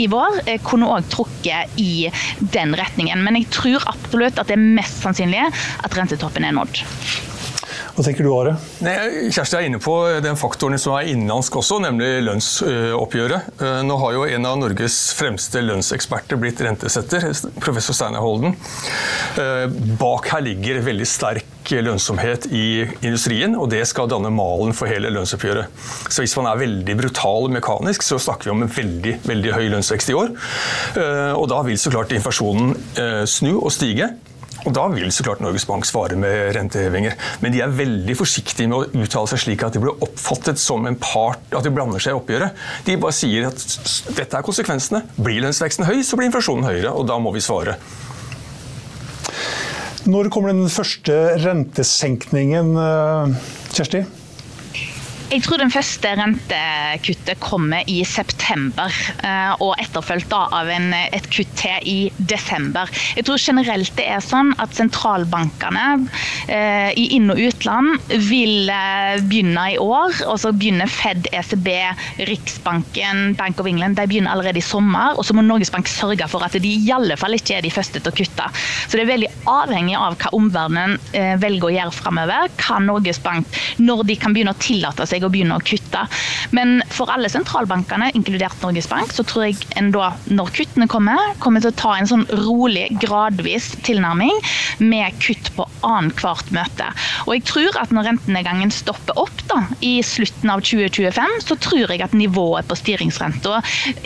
i 0.00 0.08
vår 0.10 0.42
eh, 0.46 0.60
kunne 0.64 0.90
òg 0.90 1.08
trukket 1.12 1.80
i 1.80 2.08
den 2.54 2.76
retningen. 2.78 3.24
Men 3.24 3.40
jeg 3.40 3.50
tror 3.54 3.90
absolutt 3.90 4.40
at 4.40 4.50
det 4.50 4.58
er 4.58 4.70
mest 4.80 5.02
sannsynlig 5.04 5.42
at 5.48 5.98
rentetoppen 5.98 6.46
er 6.46 6.56
nådd. 6.56 6.84
Hva 7.94 8.04
tenker 8.06 8.24
du, 8.24 8.30
Are? 8.32 8.54
Kjersti 9.28 9.58
er 9.58 9.66
inne 9.68 9.80
på 9.82 9.94
den 10.24 10.38
faktoren 10.38 10.78
som 10.80 10.94
er 10.96 11.10
innenlandsk 11.10 11.58
også, 11.60 11.80
nemlig 11.84 12.22
lønnsoppgjøret. 12.24 13.50
Eh, 13.60 13.80
nå 13.86 13.98
har 14.00 14.16
jo 14.16 14.26
en 14.28 14.48
av 14.48 14.58
Norges 14.60 14.98
fremste 15.18 15.62
lønnseksperter 15.64 16.40
blitt 16.40 16.62
rentesetter, 16.64 17.26
professor 17.60 17.96
Steinar 17.96 18.24
Holden. 18.24 18.56
Eh, 19.40 19.66
bak 20.00 20.30
her 20.32 20.44
ligger 20.46 20.80
veldig 20.86 21.08
sterk 21.08 21.49
lønnsomhet 21.86 22.48
i 22.50 22.64
industrien, 23.00 23.54
og 23.54 23.70
det 23.72 23.84
skal 23.88 24.10
danne 24.10 24.32
malen 24.34 24.74
for 24.76 24.90
hele 24.90 25.12
lønnsoppgjøret. 25.14 25.70
Så 26.10 26.24
hvis 26.24 26.36
man 26.40 26.50
er 26.50 26.62
veldig 26.64 26.96
brutal 26.98 27.50
mekanisk, 27.54 28.02
så 28.06 28.18
snakker 28.20 28.50
vi 28.50 28.54
om 28.56 28.64
en 28.66 28.72
veldig, 28.74 29.14
veldig 29.30 29.54
høy 29.54 29.68
lønnsvekst 29.76 30.10
i 30.10 30.18
år. 30.18 30.34
Eh, 30.96 31.32
og 31.36 31.46
da 31.52 31.62
vil 31.68 31.78
så 31.80 31.92
klart 31.94 32.12
inflasjonen 32.16 32.74
snu 33.30 33.54
og 33.60 33.70
stige. 33.74 34.10
Og 34.66 34.74
Da 34.76 34.86
vil 34.92 35.08
så 35.12 35.24
klart 35.24 35.40
Norges 35.40 35.64
Bank 35.68 35.86
svare 35.88 36.16
med 36.20 36.52
rentehevinger. 36.56 37.16
Men 37.40 37.54
de 37.54 37.62
er 37.64 37.72
veldig 37.72 38.16
forsiktige 38.18 38.68
med 38.68 38.76
å 38.76 39.04
uttale 39.04 39.30
seg 39.32 39.42
slik 39.44 39.64
at 39.64 39.76
de 39.76 39.82
blir 39.82 40.04
oppfattet 40.04 40.60
som 40.60 40.84
en 40.88 40.98
part, 41.00 41.42
at 41.54 41.64
de 41.64 41.72
blander 41.72 42.02
seg 42.02 42.12
i 42.12 42.18
oppgjøret. 42.18 42.60
De 42.84 42.98
bare 43.00 43.16
sier 43.16 43.48
at 43.48 43.64
dette 44.18 44.36
er 44.36 44.46
konsekvensene. 44.46 45.04
Blir 45.16 45.46
lønnsveksten 45.46 45.88
høy, 45.88 46.00
så 46.04 46.18
blir 46.18 46.28
inflasjonen 46.28 46.68
høyere. 46.68 46.92
Og 46.92 47.08
da 47.08 47.16
må 47.22 47.32
vi 47.36 47.44
svare. 47.44 47.78
Når 50.08 50.30
kommer 50.32 50.54
den 50.54 50.70
første 50.72 51.12
rentesenkningen, 51.42 52.72
eh, 52.80 53.34
Kjersti? 53.74 54.00
Jeg 55.30 55.44
tror 55.46 55.60
den 55.60 55.70
første 55.70 56.10
rentekuttet 56.18 57.38
kommer 57.38 57.86
i 57.86 58.00
september, 58.08 58.90
eh, 59.22 59.52
og 59.62 59.78
etterfulgt 59.78 60.32
av 60.34 60.66
en, 60.66 60.88
et 60.90 61.28
kutt 61.30 61.52
til 61.60 61.86
i 61.86 61.98
desember. 62.18 62.90
Jeg 63.14 63.28
tror 63.28 63.38
generelt 63.38 63.94
det 63.94 64.08
er 64.10 64.24
sånn 64.24 64.50
at 64.58 64.74
sentralbankene 64.74 65.84
eh, 66.50 66.90
i 66.98 67.04
inn- 67.14 67.30
og 67.30 67.38
utland 67.46 68.10
vil 68.26 68.72
eh, 68.74 69.20
begynne 69.22 69.68
i 69.76 69.78
år. 69.78 70.18
og 70.26 70.40
så 70.42 70.50
begynner 70.50 70.90
Fed, 70.90 71.28
ECB, 71.30 71.70
Riksbanken, 72.26 73.36
Bank 73.38 73.62
of 73.62 73.70
England 73.70 74.00
de 74.00 74.08
begynner 74.10 74.34
allerede 74.34 74.58
i 74.58 74.66
sommer. 74.66 75.14
Og 75.14 75.28
så 75.28 75.38
må 75.38 75.46
Norges 75.46 75.70
Bank 75.70 75.86
sørge 75.86 76.26
for 76.32 76.42
at 76.42 76.58
de 76.58 76.74
i 76.74 76.90
alle 76.90 77.14
fall 77.20 77.38
ikke 77.38 77.60
er 77.60 77.62
de 77.62 77.70
første 77.70 78.02
til 78.02 78.10
å 78.10 78.16
kutte. 78.18 78.50
Så 78.88 78.98
det 78.98 79.06
er 79.06 79.12
veldig 79.12 79.30
avhengig 79.46 79.94
av 79.94 80.18
hva 80.18 80.34
omverdenen 80.34 80.98
velger 81.38 81.70
å 81.70 81.74
gjøre 81.76 81.94
framover. 81.94 82.50
Kan 82.58 82.90
Norges 82.90 83.22
Bank, 83.22 83.46
når 83.78 84.08
de 84.10 84.18
kan 84.18 84.34
begynne 84.34 84.58
å 84.58 84.62
tillate 84.62 85.06
seg 85.06 85.19
seg 85.20 85.28
å 85.28 85.32
begynne 85.32 85.58
å 85.58 85.64
kutte. 85.64 86.06
Men 86.56 86.80
for 86.90 87.12
alle 87.12 87.30
sentralbankene, 87.32 88.10
inkludert 88.16 88.58
Norges 88.64 88.88
Bank, 88.90 89.12
så 89.14 89.24
tror 89.26 89.46
jeg 89.46 89.60
en 89.78 89.92
da, 89.94 90.10
når 90.32 90.52
kuttene 90.56 90.88
kommer, 90.90 91.34
kommer 91.42 91.62
til 91.62 91.72
å 91.72 91.78
ta 91.78 91.94
en 91.98 92.08
sånn 92.10 92.26
rolig, 92.42 92.88
gradvis 93.02 93.70
tilnærming 93.86 94.34
med 94.82 95.16
kutt 95.22 95.52
på 95.56 95.66
annethvert 95.86 96.50
møte. 96.56 96.88
Og 97.26 97.36
jeg 97.36 97.46
tror 97.50 97.80
at 97.82 97.94
når 97.94 98.10
rentenedgangen 98.10 98.72
stopper 98.74 99.18
opp 99.20 99.44
da, 99.50 99.62
i 99.84 99.98
slutten 100.06 100.52
av 100.52 100.64
2025, 100.64 101.38
så 101.46 101.58
tror 101.60 101.92
jeg 101.92 102.04
at 102.04 102.16
nivået 102.16 102.68
på 102.68 102.78
styringsrenta 102.78 103.60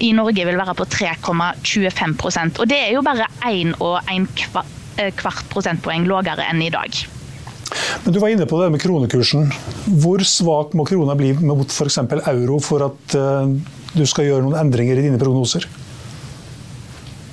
i 0.05 0.13
Norge 0.17 0.47
vil 0.47 0.61
være 0.61 0.77
på 0.79 0.87
3,25% 0.95 2.61
Og 2.63 2.71
det 2.71 2.81
er 2.81 2.95
jo 2.95 3.05
bare 3.07 3.29
1 3.47 3.77
og 3.85 3.99
1 4.11 4.29
eh, 4.99 5.11
kvart 5.17 5.47
prosentpoeng 5.53 6.09
lavere 6.11 6.49
enn 6.51 6.63
i 6.65 6.73
dag. 6.75 7.05
Men 8.05 8.15
Du 8.15 8.21
var 8.21 8.33
inne 8.33 8.47
på 8.47 8.61
det 8.63 8.73
med 8.75 8.83
kronekursen. 8.83 9.49
Hvor 10.03 10.25
svak 10.27 10.75
må 10.79 10.87
krona 10.89 11.17
bli 11.19 11.33
mot 11.41 11.71
f.eks. 11.71 12.03
euro 12.31 12.61
for 12.63 12.89
at 12.91 13.17
uh, 13.19 13.49
du 13.95 14.05
skal 14.09 14.29
gjøre 14.29 14.45
noen 14.47 14.61
endringer 14.67 15.01
i 15.01 15.09
dine 15.09 15.21
prognoser? 15.21 15.67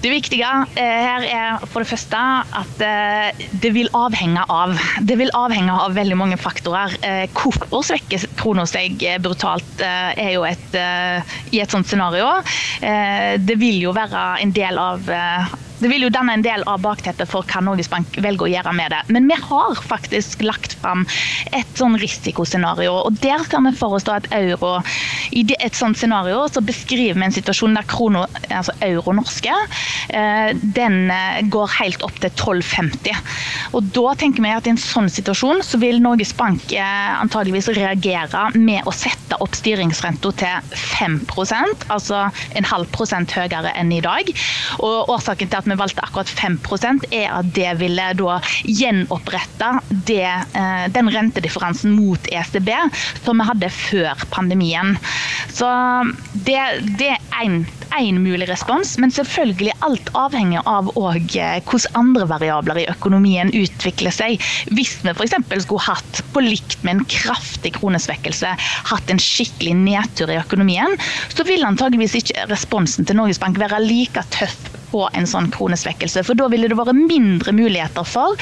Det 0.02 0.10
viktige 0.10 0.48
eh, 0.82 1.02
her 1.06 1.26
er 1.30 1.66
for 1.70 1.84
det 1.84 1.92
første 1.92 2.18
at 2.58 2.80
eh, 2.82 3.44
det 3.62 3.70
vil 3.76 3.90
avhenge 3.94 4.42
av 4.50 4.74
Det 5.06 5.14
vil 5.20 5.30
avhenge 5.38 5.76
av 5.78 5.94
veldig 5.94 6.18
mange 6.18 6.40
faktorer. 6.42 6.96
Hvorfor 7.38 7.86
svekker 7.86 8.26
krona 8.40 8.66
seg 8.66 8.98
brutalt, 9.22 9.84
er 9.86 10.32
jo 10.34 10.48
et, 10.50 10.80
i 11.54 11.62
et 11.62 11.70
sånt 11.70 11.86
scenario. 11.86 12.32
Det 12.82 13.58
vil 13.62 13.78
jo 13.84 13.94
være 13.94 14.26
en 14.42 14.56
del 14.58 14.82
av 14.82 15.06
Det 15.82 15.90
vil 15.90 16.06
jo 16.06 16.12
danne 16.14 16.36
en 16.38 16.44
del 16.46 16.62
av 16.70 16.84
bakteppet 16.84 17.30
for 17.30 17.48
hva 17.50 17.62
Norges 17.66 17.90
Bank 17.90 18.18
velger 18.22 18.46
å 18.46 18.52
gjøre 18.52 18.74
med 18.78 18.94
det. 18.94 19.00
Men 19.10 19.26
vi 19.30 19.38
har 19.42 19.80
faktisk 19.82 20.44
lagt 20.46 20.76
fram 20.82 21.08
et 21.58 21.78
sånn 21.80 21.98
risikoscenario, 22.02 22.94
og 23.08 23.18
der 23.24 23.42
ser 23.50 23.66
vi 23.66 23.74
for 23.78 23.98
oss 23.98 24.06
at 24.12 24.28
euro 24.36 24.78
I 25.32 25.46
et 25.64 25.78
sånt 25.78 25.98
scenario 25.98 26.44
så 26.52 26.62
beskriver 26.62 27.18
vi 27.18 27.26
en 27.26 27.34
situasjon 27.34 27.78
der 27.78 27.88
krono, 27.88 28.26
altså 28.50 28.74
euro 28.84 29.14
norske, 29.16 29.54
eh, 30.12 30.52
den 30.76 31.10
eh, 31.14 31.42
går 31.50 31.72
helt 31.80 32.04
opp 32.06 32.20
til 32.22 32.34
12,50. 32.36 33.16
Og 33.78 33.88
da 33.96 34.14
tenker 34.20 34.44
vi 34.44 34.52
at 34.54 34.68
i 34.68 34.74
en 34.74 34.82
sånn 34.82 35.10
situasjon 35.10 35.64
så 35.66 35.80
vil 35.82 36.02
Norges 36.04 36.34
Bank 36.38 36.74
antageligvis 36.76 37.72
reagere 37.78 38.50
med 38.58 38.86
å 38.88 38.94
sette 38.96 39.40
opp 39.42 39.56
styringsrenta 39.56 40.34
til 40.42 40.76
5 40.76 41.20
altså 41.88 42.26
en 42.58 42.68
halv 42.68 42.90
prosent 42.92 43.32
høyere 43.32 43.72
enn 43.80 43.92
i 43.96 44.02
dag. 44.04 44.28
Og 44.84 45.10
Årsaken 45.16 45.50
til 45.52 45.62
at 45.62 45.71
vi 45.72 45.80
valgte 45.80 46.04
akkurat 46.06 46.30
5% 46.30 47.08
er 47.12 47.30
at 47.32 47.52
det 47.56 47.70
ville 47.82 48.08
da 48.20 48.38
gjenopprette 48.68 49.72
det, 50.08 50.28
eh, 50.28 50.86
den 50.94 51.12
rentedifferansen 51.12 51.96
mot 51.96 52.32
ECB 52.32 52.72
som 53.24 53.42
vi 53.42 53.48
hadde 53.48 53.72
før 53.76 54.26
pandemien. 54.34 54.98
Så 55.52 55.70
det, 56.34 56.60
det 57.00 57.14
er 57.16 57.56
én 58.00 58.20
mulig 58.24 58.48
respons, 58.50 58.94
men 59.02 59.12
selvfølgelig 59.12 59.74
alt 59.86 60.12
avhenger 60.18 60.66
av 60.70 60.92
eh, 60.96 61.60
hvordan 61.66 62.00
andre 62.02 62.28
variabler 62.30 62.82
i 62.82 62.88
økonomien 62.92 63.52
utvikler 63.56 64.16
seg. 64.16 64.42
Hvis 64.72 64.98
vi 65.04 65.14
f.eks. 65.14 65.38
skulle 65.66 65.88
hatt, 65.88 66.22
på 66.32 66.44
likt 66.46 66.80
med 66.86 67.00
en 67.00 67.08
kraftig 67.12 67.76
kronesvekkelse, 67.80 68.54
hatt 68.92 69.12
en 69.12 69.22
skikkelig 69.22 69.76
nedtur 69.84 70.32
i 70.32 70.40
økonomien, 70.40 70.96
så 71.34 71.46
vil 71.48 71.66
antageligvis 71.68 72.20
ikke 72.22 72.48
responsen 72.52 73.08
til 73.08 73.20
Norges 73.20 73.42
Bank 73.42 73.60
være 73.62 73.84
like 73.84 74.24
tøff 74.36 74.81
på 74.92 75.08
en 75.18 75.28
sånn 75.30 75.50
kronesvekkelse. 75.54 76.24
For 76.28 76.38
da 76.38 76.50
ville 76.52 76.70
det 76.72 76.78
vært 76.80 76.98
mindre 76.98 77.54
muligheter 77.56 78.08
for 78.08 78.40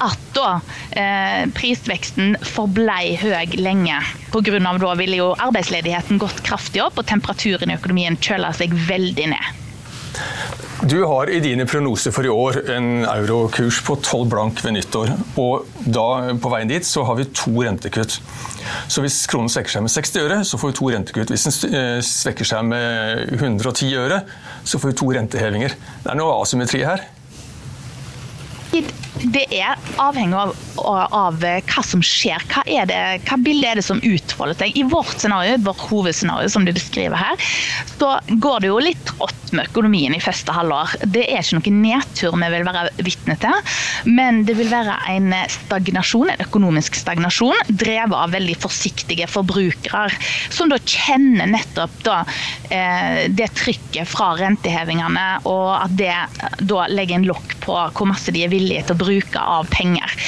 at 0.00 0.26
da 0.36 0.48
eh, 0.96 1.44
prisveksten 1.56 2.36
forblei 2.54 3.16
høy 3.20 3.56
lenge. 3.60 4.00
Av 4.30 4.80
da 4.82 4.94
ville 4.98 5.20
jo 5.20 5.30
arbeidsledigheten 5.36 6.20
gått 6.22 6.42
kraftig 6.46 6.82
opp, 6.84 7.00
og 7.00 7.08
temperaturen 7.10 7.72
i 7.72 7.78
økonomien 7.78 8.18
kjøla 8.20 8.52
seg 8.56 8.74
veldig 8.88 9.30
ned. 9.34 9.56
Du 10.82 11.04
har 11.04 11.28
i 11.30 11.40
dine 11.44 11.66
prognoser 11.68 12.12
for 12.14 12.24
i 12.24 12.30
år 12.32 12.56
en 12.72 13.02
eurokurs 13.04 13.82
på 13.84 13.98
12 14.00 14.30
blank 14.32 14.62
ved 14.64 14.78
nyttår. 14.78 15.12
Og 15.42 15.66
da, 15.84 16.06
på 16.40 16.52
veien 16.52 16.70
dit 16.70 16.86
så 16.88 17.04
har 17.04 17.18
vi 17.18 17.26
to 17.36 17.52
rentekutt. 17.60 18.16
Så 18.88 19.04
hvis 19.04 19.18
kronen 19.28 19.52
svekker 19.52 19.74
seg 19.76 19.84
med 19.84 19.92
60 19.92 20.24
øre, 20.24 20.40
så 20.48 20.60
får 20.60 20.72
vi 20.72 20.78
to 20.78 20.90
rentekutt. 20.94 21.32
Hvis 21.34 21.44
den 21.44 21.76
eh, 21.76 22.00
svekker 22.06 22.48
seg 22.48 22.64
med 22.72 23.36
110 23.36 23.92
øre, 24.00 24.22
så 24.64 24.80
får 24.80 24.94
vi 24.94 25.00
to 25.02 25.10
rentehevinger. 25.18 25.76
Det 26.00 26.14
er 26.14 26.20
noe 26.20 26.40
asymmetri 26.40 26.80
her. 26.88 27.04
Det 29.20 29.42
er 29.52 29.76
avhengig 30.00 30.38
av, 30.38 30.54
av, 30.80 31.36
hva 31.42 31.82
som 31.84 32.00
skjer. 32.06 32.40
Hva, 32.48 32.62
er 32.64 32.88
det, 32.88 33.00
hva 33.26 33.36
bildet 33.42 33.68
er 33.68 33.80
det 33.80 33.84
som 33.84 34.00
utfolder 34.00 34.56
seg? 34.62 34.78
I 34.80 34.86
vårt 34.88 35.12
scenario, 35.20 35.58
vårt 35.66 35.84
hovedscenario 35.90 36.48
som 36.48 36.64
du 36.64 36.72
beskriver 36.72 37.20
her, 37.20 37.50
så 37.98 38.14
går 38.30 38.64
det 38.64 38.72
jo 38.72 38.80
litt 38.80 39.04
trått 39.10 39.39
med 39.56 39.70
økonomien 39.70 40.14
i 40.16 40.22
første 40.22 40.54
halvår. 40.54 40.96
Det 41.14 41.24
er 41.26 41.42
ikke 41.42 41.58
noen 41.58 41.80
nedtur 41.84 42.36
vi 42.40 42.50
vil 42.54 42.66
være 42.66 42.84
vitne 43.06 43.36
til, 43.40 43.72
men 44.10 44.42
det 44.48 44.56
vil 44.58 44.70
være 44.72 44.96
en 45.14 45.34
stagnasjon, 45.50 46.32
en 46.32 46.44
økonomisk 46.46 46.98
stagnasjon, 47.00 47.70
drevet 47.70 48.16
av 48.16 48.34
veldig 48.34 48.56
forsiktige 48.62 49.28
forbrukere, 49.30 50.08
som 50.52 50.70
da 50.72 50.80
kjenner 50.84 51.50
nettopp 51.50 51.98
da, 52.06 52.20
eh, 52.70 53.26
det 53.28 53.50
trykket 53.58 54.08
fra 54.08 54.32
rentehevingene, 54.40 55.28
og 55.50 55.70
at 55.76 55.96
det 55.98 56.14
da 56.60 56.86
legger 56.90 57.20
en 57.20 57.28
lokk 57.28 57.56
på 57.64 57.76
hvor 57.76 58.08
masse 58.08 58.32
de 58.34 58.44
er 58.44 58.52
villige 58.52 58.86
til 58.86 58.96
å 58.96 59.02
bruke 59.04 59.46
av 59.58 59.68
penger. 59.72 60.18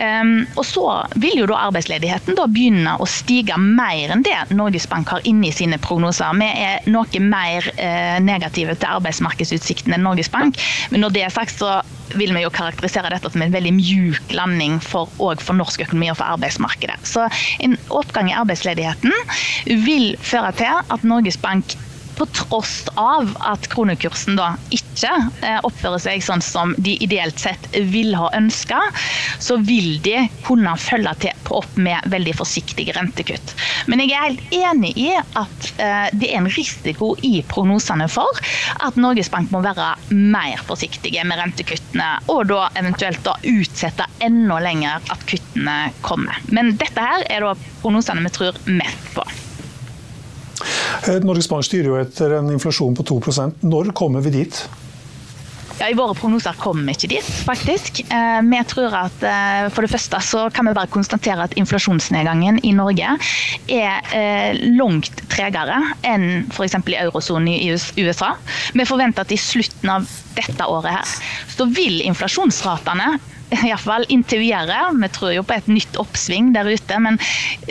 Um, 0.00 0.46
og 0.56 0.64
så 0.64 0.84
vil 1.20 1.42
jo 1.42 1.48
da 1.50 1.58
arbeidsledigheten 1.66 2.36
da 2.38 2.46
begynne 2.48 2.94
å 3.02 3.08
stige 3.10 3.56
mer 3.60 4.14
enn 4.14 4.22
det 4.24 4.36
Norges 4.54 4.86
Bank 4.88 5.10
har 5.12 5.24
inne 5.28 5.50
i 5.50 5.54
sine 5.54 5.80
prognoser. 5.82 6.30
Vi 6.40 6.48
er 6.48 6.86
noe 6.88 7.20
mer 7.20 7.66
eh, 7.74 8.16
negative 8.22 8.59
til 8.68 8.90
arbeidsmarkedsutsiktene 8.90 9.98
Norges 10.00 10.30
Bank. 10.32 10.60
Men 10.90 11.04
når 11.04 11.16
det 11.16 11.24
er 11.26 11.34
sagt, 11.34 11.56
så 11.58 11.80
vil 12.18 12.34
vi 12.34 12.42
jo 12.42 12.52
karakterisere 12.54 13.12
dette 13.12 13.30
som 13.30 13.42
en 13.44 13.54
veldig 13.54 13.72
mjuk 13.76 14.34
landing 14.34 14.78
for, 14.82 15.10
for 15.18 15.58
norsk 15.58 15.84
økonomi 15.86 16.10
og 16.10 16.18
for 16.18 16.36
arbeidsmarkedet. 16.36 16.98
Så 17.06 17.28
en 17.62 17.76
oppgang 17.88 18.30
i 18.32 18.36
arbeidsledigheten 18.38 19.14
vil 19.86 20.16
føre 20.22 20.52
til 20.58 20.82
at 20.90 21.06
Norges 21.06 21.38
Bank 21.40 21.76
på 22.20 22.26
tross 22.36 22.84
av 23.00 23.30
at 23.48 23.64
kronekursen 23.72 24.36
da 24.36 24.50
ikke 24.74 25.10
eh, 25.40 25.56
oppfører 25.64 26.02
seg 26.02 26.24
sånn 26.24 26.42
som 26.44 26.74
de 26.76 26.98
ideelt 27.00 27.40
sett 27.40 27.68
vil 27.92 28.12
ha 28.18 28.28
ønska, 28.36 28.76
så 29.40 29.56
vil 29.64 29.94
de 30.04 30.26
kunne 30.44 30.74
følge 30.76 31.14
til 31.24 31.54
opp 31.56 31.78
med 31.80 32.04
veldig 32.12 32.34
forsiktige 32.36 32.92
rentekutt. 32.94 33.54
Men 33.88 34.02
jeg 34.04 34.12
er 34.12 34.26
helt 34.26 34.52
enig 34.54 34.92
i 35.00 35.08
at 35.16 35.70
eh, 35.80 36.12
det 36.12 36.28
er 36.28 36.42
en 36.42 36.50
risiko 36.52 37.14
i 37.24 37.40
prognosene 37.48 38.10
for 38.12 38.44
at 38.84 39.00
Norges 39.00 39.32
Bank 39.32 39.48
må 39.54 39.62
være 39.64 39.94
mer 40.12 40.60
forsiktige 40.68 41.24
med 41.24 41.40
rentekuttene, 41.40 42.10
og 42.28 42.50
da 42.52 42.68
eventuelt 42.76 43.24
da 43.24 43.38
utsette 43.48 44.06
enda 44.20 44.60
lenger 44.60 45.00
at 45.08 45.24
kuttene 45.30 45.78
kommer. 46.04 46.36
Men 46.52 46.74
dette 46.76 47.00
her 47.00 47.24
er 47.32 47.48
da 47.48 47.56
prognosene 47.80 48.28
vi 48.28 48.36
tror 48.36 48.60
mest 48.68 49.14
på. 49.16 49.19
Eh, 51.08 51.18
Norges 51.24 51.48
Bank 51.50 51.66
styrer 51.66 51.90
jo 51.90 51.98
etter 52.00 52.36
en 52.38 52.52
inflasjon 52.52 52.96
på 52.96 53.06
2% 53.14 53.66
Når 53.66 53.92
kommer 53.96 54.24
vi 54.24 54.34
dit? 54.42 54.62
Ja, 55.80 55.88
I 55.88 55.96
våre 55.96 56.12
prognoser 56.12 56.58
kommer 56.60 56.84
vi 56.90 56.92
ikke 56.92 57.08
dit, 57.14 57.28
faktisk. 57.46 58.02
Eh, 58.12 58.40
vi 58.44 58.60
tror 58.68 58.96
at 58.98 59.22
eh, 59.24 59.68
For 59.72 59.86
det 59.86 59.92
første 59.94 60.20
så 60.26 60.42
kan 60.52 60.68
vi 60.68 60.76
bare 60.76 60.92
konstatere 60.92 61.46
at 61.48 61.56
inflasjonsnedgangen 61.60 62.60
i 62.68 62.74
Norge 62.76 63.16
er 63.70 64.60
langt 64.76 65.22
tregere 65.32 65.78
enn 66.04 66.44
f.eks. 66.52 66.76
i 66.84 66.98
eurosonen 67.00 67.48
i 67.54 67.72
USA. 67.72 68.34
Vi 68.76 68.88
forventer 68.88 69.24
at 69.24 69.32
i 69.32 69.40
slutten 69.40 69.92
av 69.94 70.08
dette 70.36 70.68
året 70.68 70.98
her, 70.98 71.18
så 71.56 71.68
vil 71.72 72.02
inflasjonsratene 72.04 73.14
iallfall 73.66 74.06
inntil 74.08 74.42
videre. 74.42 74.78
Vi 75.02 75.08
tror 75.14 75.34
jo 75.34 75.44
på 75.46 75.56
et 75.56 75.70
nytt 75.70 75.98
oppsving 76.00 76.52
der 76.54 76.68
ute, 76.70 77.00
men 77.02 77.18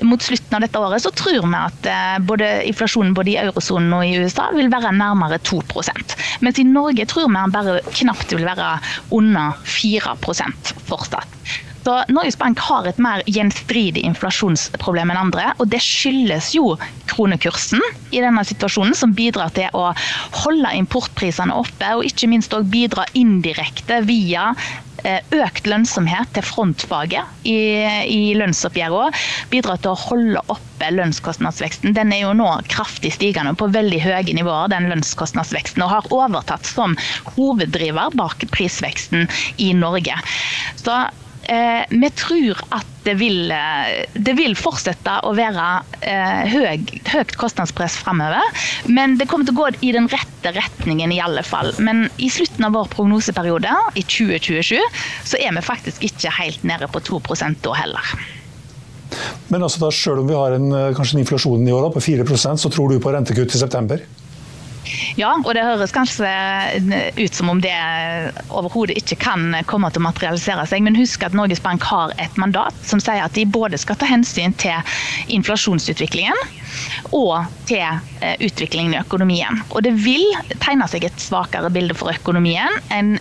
mot 0.07 0.23
slutten 0.23 0.57
av 0.57 0.65
dette 0.65 0.81
året 0.81 1.03
så 1.03 1.13
tror 1.15 1.41
vi 1.45 1.59
at 1.59 1.89
eh, 1.89 2.17
både 2.25 2.51
inflasjonen 2.69 3.15
både 3.17 3.33
i 3.33 3.39
eurosonen 3.41 3.95
og 3.95 4.05
i 4.05 4.19
USA 4.19 4.49
vil 4.55 4.71
være 4.71 4.93
nærmere 4.95 5.39
2% 5.45 6.15
Mens 6.43 6.59
i 6.59 6.67
Norge 6.67 7.05
tror 7.09 7.29
vi 7.29 7.39
den 7.39 7.55
bare 7.55 7.79
knapt 8.01 8.35
vil 8.35 8.45
være 8.47 8.75
under 9.15 9.57
4 9.67 10.15
fortsatt. 10.19 10.69
Så 11.83 11.95
Norges 12.11 12.37
Bank 12.37 12.59
har 12.59 12.85
et 12.85 12.99
mer 13.01 13.23
gjenstridig 13.25 14.03
inflasjonsproblem 14.05 15.09
enn 15.13 15.21
andre. 15.21 15.45
Og 15.57 15.71
det 15.71 15.79
skyldes 15.81 16.51
jo 16.53 16.75
kronekursen 17.09 17.81
i 18.11 18.21
denne 18.21 18.43
situasjonen, 18.45 18.93
som 18.97 19.15
bidrar 19.15 19.53
til 19.55 19.71
å 19.73 19.87
holde 20.43 20.75
importprisene 20.77 21.55
oppe, 21.55 21.95
og 21.95 22.05
ikke 22.05 22.29
minst 22.29 22.53
òg 22.53 22.67
bidra 22.69 23.07
indirekte 23.17 24.03
via 24.05 24.51
økt 25.35 25.69
lønnsomhet 25.69 26.33
til 26.35 26.45
frontfaget 26.45 27.45
i, 27.47 27.59
i 28.09 28.33
lønnsoppgjøret 28.39 29.21
bidrar 29.51 29.79
til 29.83 29.93
å 29.93 30.01
holde 30.07 30.43
oppe 30.51 30.91
lønnskostnadsveksten. 30.95 31.95
Den 31.97 32.13
er 32.15 32.23
jo 32.25 32.33
nå 32.37 32.49
kraftig 32.71 33.13
stigende 33.15 33.55
på 33.59 33.69
veldig 33.73 34.01
høye 34.05 34.35
nivåer, 34.35 34.71
den 34.73 34.89
lønnskostnadsveksten, 34.91 35.83
og 35.85 35.93
har 35.95 36.11
overtatt 36.15 36.67
som 36.67 36.97
hoveddriver 37.35 38.15
bak 38.19 38.45
prisveksten 38.53 39.27
i 39.61 39.73
Norge. 39.77 40.19
Så 40.79 40.99
Eh, 40.99 41.28
vi 41.89 42.09
tror 42.13 42.59
at 42.75 42.99
det 43.09 43.15
vil, 43.17 43.51
eh, 43.51 44.05
det 44.13 44.35
vil, 44.37 44.55
fortsette 44.59 45.19
å 45.25 45.33
være 45.37 45.67
eh, 46.01 46.49
høy, 46.51 46.81
høyt 47.09 47.35
kostnadspress 47.39 47.97
framover. 48.03 48.43
Men 48.91 49.17
det 49.19 49.29
kommer 49.29 49.47
til 49.47 49.55
å 49.55 49.63
gå 49.63 49.69
i 49.87 49.93
den 49.95 50.09
rette 50.11 50.53
retningen 50.55 51.13
i 51.15 51.21
alle 51.23 51.43
fall. 51.47 51.71
Men 51.79 52.07
i 52.17 52.29
slutten 52.33 52.67
av 52.67 52.75
vår 52.77 52.91
prognoseperiode, 52.93 53.73
i 53.97 54.03
2027, 54.05 54.77
så 55.31 55.39
er 55.39 55.55
vi 55.55 55.65
faktisk 55.65 56.05
ikke 56.09 56.33
helt 56.37 56.67
nede 56.67 56.89
på 56.91 57.01
2 57.07 57.21
da 57.63 57.73
heller. 57.77 58.13
Men 59.49 59.63
altså 59.65 59.81
da, 59.81 59.89
selv 59.95 60.21
om 60.21 60.29
vi 60.29 60.37
har 60.37 60.53
en, 60.53 60.69
kanskje 60.95 61.17
en 61.17 61.23
inflasjon 61.23 61.65
i 61.65 61.73
år 61.73 61.89
på 61.95 62.03
4% 62.03 62.61
så 62.61 62.69
tror 62.69 62.91
du 62.91 62.99
på 63.01 63.13
rentekutt 63.13 63.55
i 63.55 63.61
september? 63.61 64.03
Ja, 65.19 65.33
og 65.43 65.51
det 65.55 65.65
høres 65.65 65.93
kanskje 65.93 66.29
ut 67.19 67.35
som 67.35 67.51
om 67.51 67.61
det 67.61 67.73
overhodet 68.47 68.97
ikke 68.99 69.19
kan 69.21 69.53
komme 69.69 69.91
til 69.91 70.01
å 70.01 70.07
materialisere 70.07 70.65
seg. 70.69 70.83
Men 70.85 70.97
husk 70.97 71.23
at 71.25 71.35
Norges 71.37 71.61
Bank 71.63 71.85
har 71.89 72.13
et 72.21 72.39
mandat 72.41 72.75
som 72.87 73.01
sier 73.03 73.25
at 73.25 73.35
de 73.37 73.45
både 73.49 73.79
skal 73.81 73.99
ta 73.99 74.09
hensyn 74.09 74.55
til 74.59 74.79
inflasjonsutviklingen 75.35 76.37
og 77.15 77.49
til 77.69 77.83
eh, 77.85 78.35
utviklingen 78.45 78.95
i 78.95 79.01
økonomien. 79.01 79.61
Og 79.73 79.83
det 79.85 79.95
vil 80.03 80.25
tegne 80.61 80.87
seg 80.89 81.07
et 81.07 81.21
svakere 81.21 81.71
bilde 81.73 81.97
for 81.97 82.13
økonomien 82.13 82.79
enn 82.93 83.17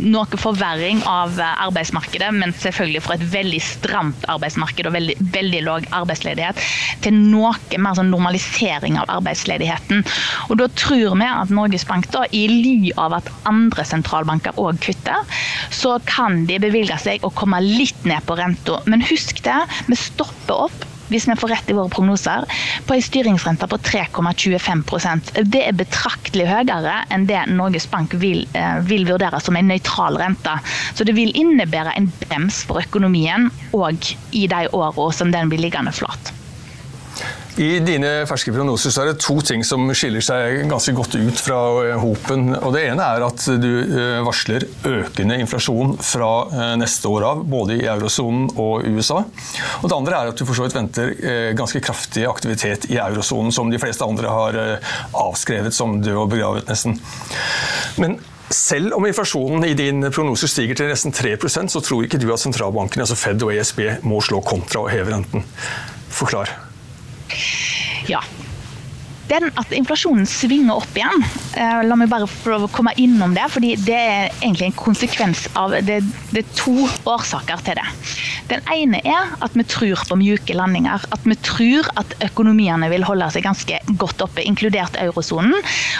noe 0.00 0.40
forverring 0.40 1.02
av 1.08 1.38
arbeidsmarkedet, 1.40 2.30
men 2.36 2.54
selvfølgelig 2.56 3.02
fra 3.04 3.16
et 3.16 3.24
veldig 3.32 3.60
stramt 3.64 4.26
arbeidsmarked 4.32 4.88
og 4.88 4.94
veldig, 4.96 5.16
veldig 5.34 5.62
lav 5.66 5.88
arbeidsledighet, 6.00 6.60
til 7.04 7.16
noe 7.16 7.54
mer 7.80 7.98
sånn 7.98 8.12
normalisering 8.12 8.98
av 9.00 9.10
arbeidsledigheten. 9.20 10.04
Og 10.48 10.58
Da 10.60 10.68
tror 10.76 11.16
vi 11.16 11.26
at 11.26 11.52
Norges 11.54 11.86
Bank, 11.88 12.10
da, 12.12 12.26
i 12.36 12.46
ly 12.50 12.92
av 13.00 13.16
at 13.20 13.30
andre 13.48 13.84
sentralbanker 13.88 14.58
òg 14.60 14.80
kutter, 14.84 15.24
så 15.72 15.96
kan 16.04 16.44
de 16.48 16.60
bevilge 16.62 16.98
seg 17.00 17.24
å 17.24 17.32
komme 17.34 17.60
litt 17.64 18.04
ned 18.08 18.24
på 18.26 18.36
renta. 18.38 18.80
Men 18.90 19.04
husk 19.08 19.42
det, 19.46 19.60
vi 19.88 19.98
stopper 19.98 20.66
opp 20.68 20.88
hvis 21.10 21.28
vi 21.28 21.36
får 21.38 21.52
rett 21.54 21.70
i 21.70 21.76
våre 21.76 21.92
prognoser, 21.92 22.46
på 22.86 22.96
en 22.96 23.04
styringsrente 23.04 23.68
på 23.70 23.78
3,25% 23.90 25.32
Det 25.50 25.62
er 25.66 25.76
betraktelig 25.76 26.48
høyere 26.50 27.00
enn 27.12 27.26
det 27.28 27.44
Norges 27.52 27.88
Bank 27.90 28.14
vil, 28.22 28.46
eh, 28.54 28.80
vil 28.86 29.06
vurdere 29.08 29.40
som 29.42 29.56
en 29.56 29.70
nøytral 29.70 30.18
rente. 30.20 30.56
Så 30.94 31.04
det 31.04 31.16
vil 31.18 31.34
innebære 31.36 31.96
en 31.96 32.10
brems 32.24 32.62
for 32.66 32.82
økonomien 32.82 33.50
òg 33.76 34.12
i 34.32 34.46
de 34.50 34.66
årene 34.72 35.14
som 35.14 35.32
den 35.34 35.50
blir 35.50 35.62
liggende 35.62 35.94
flat. 35.94 36.32
I 37.60 37.74
dine 37.84 38.08
ferske 38.24 38.54
prognoser 38.54 38.92
så 38.92 39.02
er 39.02 39.10
det 39.10 39.20
to 39.20 39.34
ting 39.44 39.60
som 39.66 39.82
skiller 39.92 40.24
seg 40.24 40.62
ganske 40.70 40.94
godt 40.96 41.16
ut 41.18 41.40
fra 41.44 41.58
eh, 41.82 41.96
hopen. 42.00 42.54
Og 42.56 42.72
Det 42.72 42.86
ene 42.88 43.04
er 43.04 43.24
at 43.26 43.44
du 43.60 43.68
eh, 43.84 44.20
varsler 44.24 44.64
økende 44.88 45.36
inflasjon 45.42 45.92
fra 46.00 46.30
eh, 46.48 46.72
neste 46.80 47.10
år 47.10 47.26
av, 47.28 47.42
både 47.44 47.76
i 47.76 47.84
eurosonen 47.84 48.46
og 48.54 48.86
USA. 48.88 49.20
Og 49.82 49.84
Det 49.90 49.98
andre 49.98 50.22
er 50.22 50.30
at 50.30 50.40
du 50.40 50.46
for 50.46 50.56
så 50.56 50.64
vidt 50.64 50.78
venter 50.78 51.12
ganske 51.58 51.82
kraftig 51.84 52.24
aktivitet 52.28 52.86
i 52.94 52.96
eurosonen, 53.02 53.52
som 53.52 53.68
de 53.68 53.80
fleste 53.82 54.06
andre 54.06 54.30
har 54.32 54.58
avskrevet 55.16 55.74
som 55.76 55.98
død 56.00 56.16
og 56.22 56.32
begravet, 56.32 56.70
nesten. 56.70 56.96
Men 58.00 58.16
selv 58.54 58.96
om 58.96 59.04
inflasjonen 59.06 59.68
i 59.68 59.76
din 59.76 60.08
prognose 60.08 60.48
stiger 60.48 60.80
til 60.80 60.90
nesten 60.90 61.12
3% 61.12 61.76
så 61.76 61.84
tror 61.84 62.08
ikke 62.08 62.22
du 62.22 62.30
at 62.32 62.40
sentralbankene, 62.40 63.04
altså 63.04 63.18
Fed 63.20 63.44
og 63.44 63.52
ESB, 63.52 63.84
må 64.08 64.24
slå 64.24 64.40
kontra 64.46 64.86
og 64.86 64.92
heve 64.94 65.12
renten. 65.12 65.44
Forklar. 66.08 66.69
Ja. 68.06 68.20
Den 69.30 69.46
at 69.60 69.70
inflasjonen 69.74 70.26
svinger 70.26 70.80
opp 70.80 70.96
igjen, 70.98 71.22
eh, 71.54 71.82
la 71.86 71.96
meg 71.98 72.10
bare 72.10 72.26
få 72.26 72.66
komme 72.74 72.94
innom 72.98 73.34
det. 73.34 73.46
fordi 73.50 73.76
Det 73.76 73.94
er 73.94 74.30
egentlig 74.42 74.66
en 74.66 74.80
konsekvens 74.84 75.46
av 75.54 75.70
det, 75.70 76.00
det 76.32 76.44
er 76.44 76.56
to 76.56 76.88
årsaker 77.06 77.62
til 77.62 77.78
det. 77.78 77.86
Den 78.50 78.64
ene 78.74 78.98
er 79.06 79.30
at 79.44 79.54
vi 79.54 79.62
tror 79.62 80.00
på 80.08 80.16
mjuke 80.18 80.54
landinger. 80.54 80.98
At 81.14 81.22
vi 81.22 81.36
tror 81.46 81.86
at 82.00 82.14
økonomiene 82.26 82.88
vil 82.90 83.04
holde 83.06 83.28
seg 83.30 83.44
ganske 83.46 83.78
godt 84.00 84.24
oppe, 84.24 84.42
inkludert 84.42 84.98
eurosonen. 84.98 85.54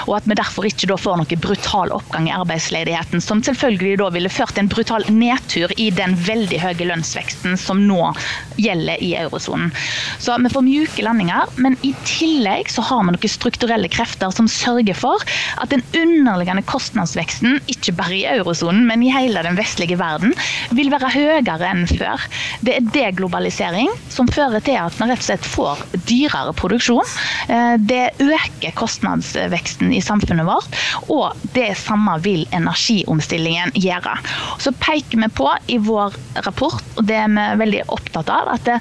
Og 0.09 0.17
at 0.17 0.27
vi 0.27 0.35
derfor 0.35 0.67
ikke 0.67 0.99
får 0.99 1.21
noen 1.21 1.41
brutal 1.41 1.93
oppgang 1.95 2.27
i 2.27 2.35
arbeidsledigheten, 2.35 3.23
som 3.23 3.43
selvfølgelig 3.47 4.01
da 4.01 4.09
ville 4.11 4.33
ført 4.33 4.57
til 4.57 4.65
en 4.65 4.73
brutal 4.73 5.07
nedtur 5.15 5.71
i 5.77 5.91
den 5.95 6.17
veldig 6.27 6.59
høye 6.59 6.89
lønnsveksten 6.91 7.55
som 7.61 7.85
nå 7.87 8.11
gjelder 8.59 8.99
i 8.99 9.15
eurosonen. 9.21 9.71
Så 10.19 10.35
vi 10.43 10.51
får 10.51 10.67
mjuke 10.67 11.07
landinger, 11.07 11.47
men 11.63 11.79
i 11.87 11.95
tillegg 12.09 12.73
så 12.73 12.83
har 12.91 13.07
vi 13.07 13.20
noen 13.21 13.33
strukturelle 13.33 13.89
krefter 13.93 14.33
som 14.35 14.49
sørger 14.49 14.97
for 14.97 15.21
at 15.61 15.71
den 15.73 15.83
underliggende 15.97 16.65
kostnadsveksten, 16.69 17.61
ikke 17.71 17.95
bare 17.99 18.17
i 18.17 18.25
eurosonen, 18.29 18.87
men 18.89 19.03
i 19.05 19.13
hele 19.13 19.43
den 19.45 19.59
vestlige 19.59 19.99
verden, 20.01 20.35
vil 20.77 20.91
være 20.93 21.13
høyere 21.13 21.71
enn 21.71 21.87
før. 21.91 22.21
Det 22.65 22.77
er 22.77 22.89
deglobalisering 22.95 23.91
som 24.11 24.29
fører 24.31 24.63
til 24.65 24.79
at 24.81 24.97
man 25.01 25.13
rett 25.13 25.23
og 25.23 25.29
slett 25.29 25.47
får 25.47 25.85
dyrere 26.09 26.55
produksjon. 26.57 27.07
Eh, 27.49 27.75
det 27.81 28.15
øker 28.23 28.77
kostnadsveksten 28.79 29.93
i 29.95 30.03
samfunnet 30.05 30.49
vårt, 30.49 30.81
og 31.09 31.37
det 31.57 31.73
samme 31.81 32.17
vil 32.25 32.47
energiomstillingen 32.57 33.75
gjøre. 33.77 34.17
Så 34.63 34.73
peker 34.81 35.21
vi 35.21 35.31
på 35.35 35.49
i 35.69 35.79
vår 35.83 36.17
rapport, 36.47 36.85
og 36.97 37.07
det 37.09 37.19
er 37.21 37.31
vi 37.35 37.49
veldig 37.65 37.85
opptatt 37.93 38.31
av, 38.33 38.55
at 38.57 38.67
det, 38.69 38.79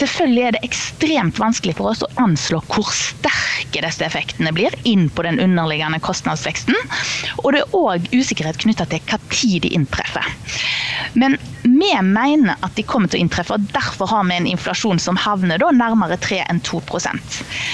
selvfølgelig 0.00 0.44
er 0.46 0.56
det 0.56 0.64
ekstremt 0.66 1.40
vanskelig 1.40 1.76
for 1.78 1.92
oss 1.92 2.04
å 2.04 2.10
anslå 2.22 2.62
hvor 2.70 2.90
sterke 3.76 3.86
disse 3.86 4.04
effektene 4.06 4.52
blir 4.52 4.74
inn 4.84 5.08
på 5.10 5.22
den 5.22 5.40
underliggende 5.40 6.00
kostnadsveksten. 6.00 6.76
Og 7.44 7.52
det 7.52 7.62
er 7.62 7.74
òg 7.76 8.08
usikkerhet 8.12 8.58
knytta 8.58 8.86
til 8.88 9.02
når 9.06 9.60
de 9.62 9.68
inntreffer. 9.74 10.24
Men 11.14 11.36
vi 11.62 11.92
mener 12.02 12.56
at 12.62 12.74
de 12.76 12.82
kommer 12.82 13.08
til 13.08 13.20
å 13.20 13.24
inntreffe, 13.24 13.54
og 13.54 13.68
derfor 13.72 14.08
har 14.08 14.24
vi 14.24 14.36
en 14.36 14.46
inflasjon 14.46 14.98
som 14.98 15.16
havner 15.16 15.58
nærmere 15.72 16.16
3 16.16 16.44
enn 16.48 16.60
2 16.60 16.80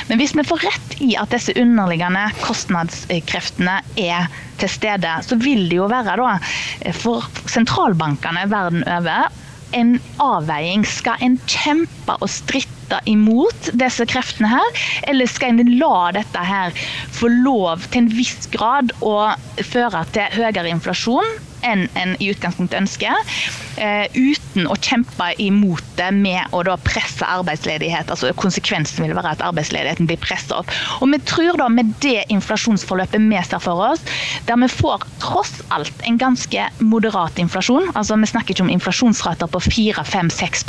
Men 0.08 0.18
hvis 0.18 0.34
vi 0.34 0.44
får 0.44 0.64
rett 0.64 0.96
i 1.00 1.14
at 1.16 1.30
disse 1.30 1.52
underliggende 1.56 2.30
kostnadskreftene 2.42 3.80
er 3.96 4.28
til 4.58 4.68
stede, 4.68 5.10
så 5.22 5.36
vil 5.36 5.68
det 5.68 5.76
jo 5.76 5.88
være 5.90 6.16
da 6.16 6.92
for 6.94 7.26
sentralbankene 7.46 8.48
verden 8.50 8.84
over 8.86 9.30
en 9.72 9.98
avveiing. 10.20 10.84
Skal 10.86 11.20
en 11.20 11.38
kjempe 11.46 12.18
og 12.20 12.30
stritte 12.30 12.81
imot 13.10 13.72
disse 13.78 14.06
kreftene 14.10 14.50
her, 14.52 14.82
eller 15.10 15.30
skal 15.30 15.54
en 15.54 15.76
la 15.78 16.10
dette 16.18 16.44
her 16.48 16.76
få 17.14 17.30
lov 17.32 17.88
til 17.88 18.04
en 18.04 18.12
viss 18.12 18.50
grad 18.52 18.92
å 19.00 19.32
føre 19.62 20.04
til 20.12 20.38
høyere 20.38 20.70
inflasjon 20.72 21.34
enn 21.66 21.86
en 21.98 22.14
i 22.18 22.28
utgangspunktet 22.32 22.78
ønsker, 22.80 23.32
uh, 23.78 24.06
uten 24.14 24.68
å 24.70 24.76
kjempe 24.82 25.28
imot 25.42 25.84
det 25.98 26.10
med 26.16 26.54
å 26.54 26.62
da 26.66 26.76
presse 26.82 27.26
arbeidsledighet. 27.26 28.10
altså 28.10 28.32
Konsekvensen 28.38 29.06
vil 29.06 29.14
være 29.16 29.36
at 29.36 29.44
arbeidsledigheten 29.46 30.10
blir 30.10 30.20
presset 30.22 30.54
opp. 30.56 30.70
Og 31.00 31.12
vi 31.12 31.20
tror 31.28 31.60
da 31.60 31.68
med 31.72 31.94
det 32.04 32.26
inflasjonsforløpet 32.34 33.22
vi 33.22 33.42
ser 33.46 33.62
for 33.62 33.86
oss, 33.92 34.02
der 34.48 34.60
vi 34.62 34.70
får 34.72 35.06
tross 35.22 35.54
alt 35.74 36.06
en 36.08 36.18
ganske 36.20 36.68
moderat 36.82 37.38
inflasjon, 37.42 37.92
altså 37.94 38.18
vi 38.18 38.30
snakker 38.30 38.54
ikke 38.54 38.66
om 38.66 38.74
inflasjonsrater 38.74 39.50
på 39.52 39.62
4-5-6 39.70 40.66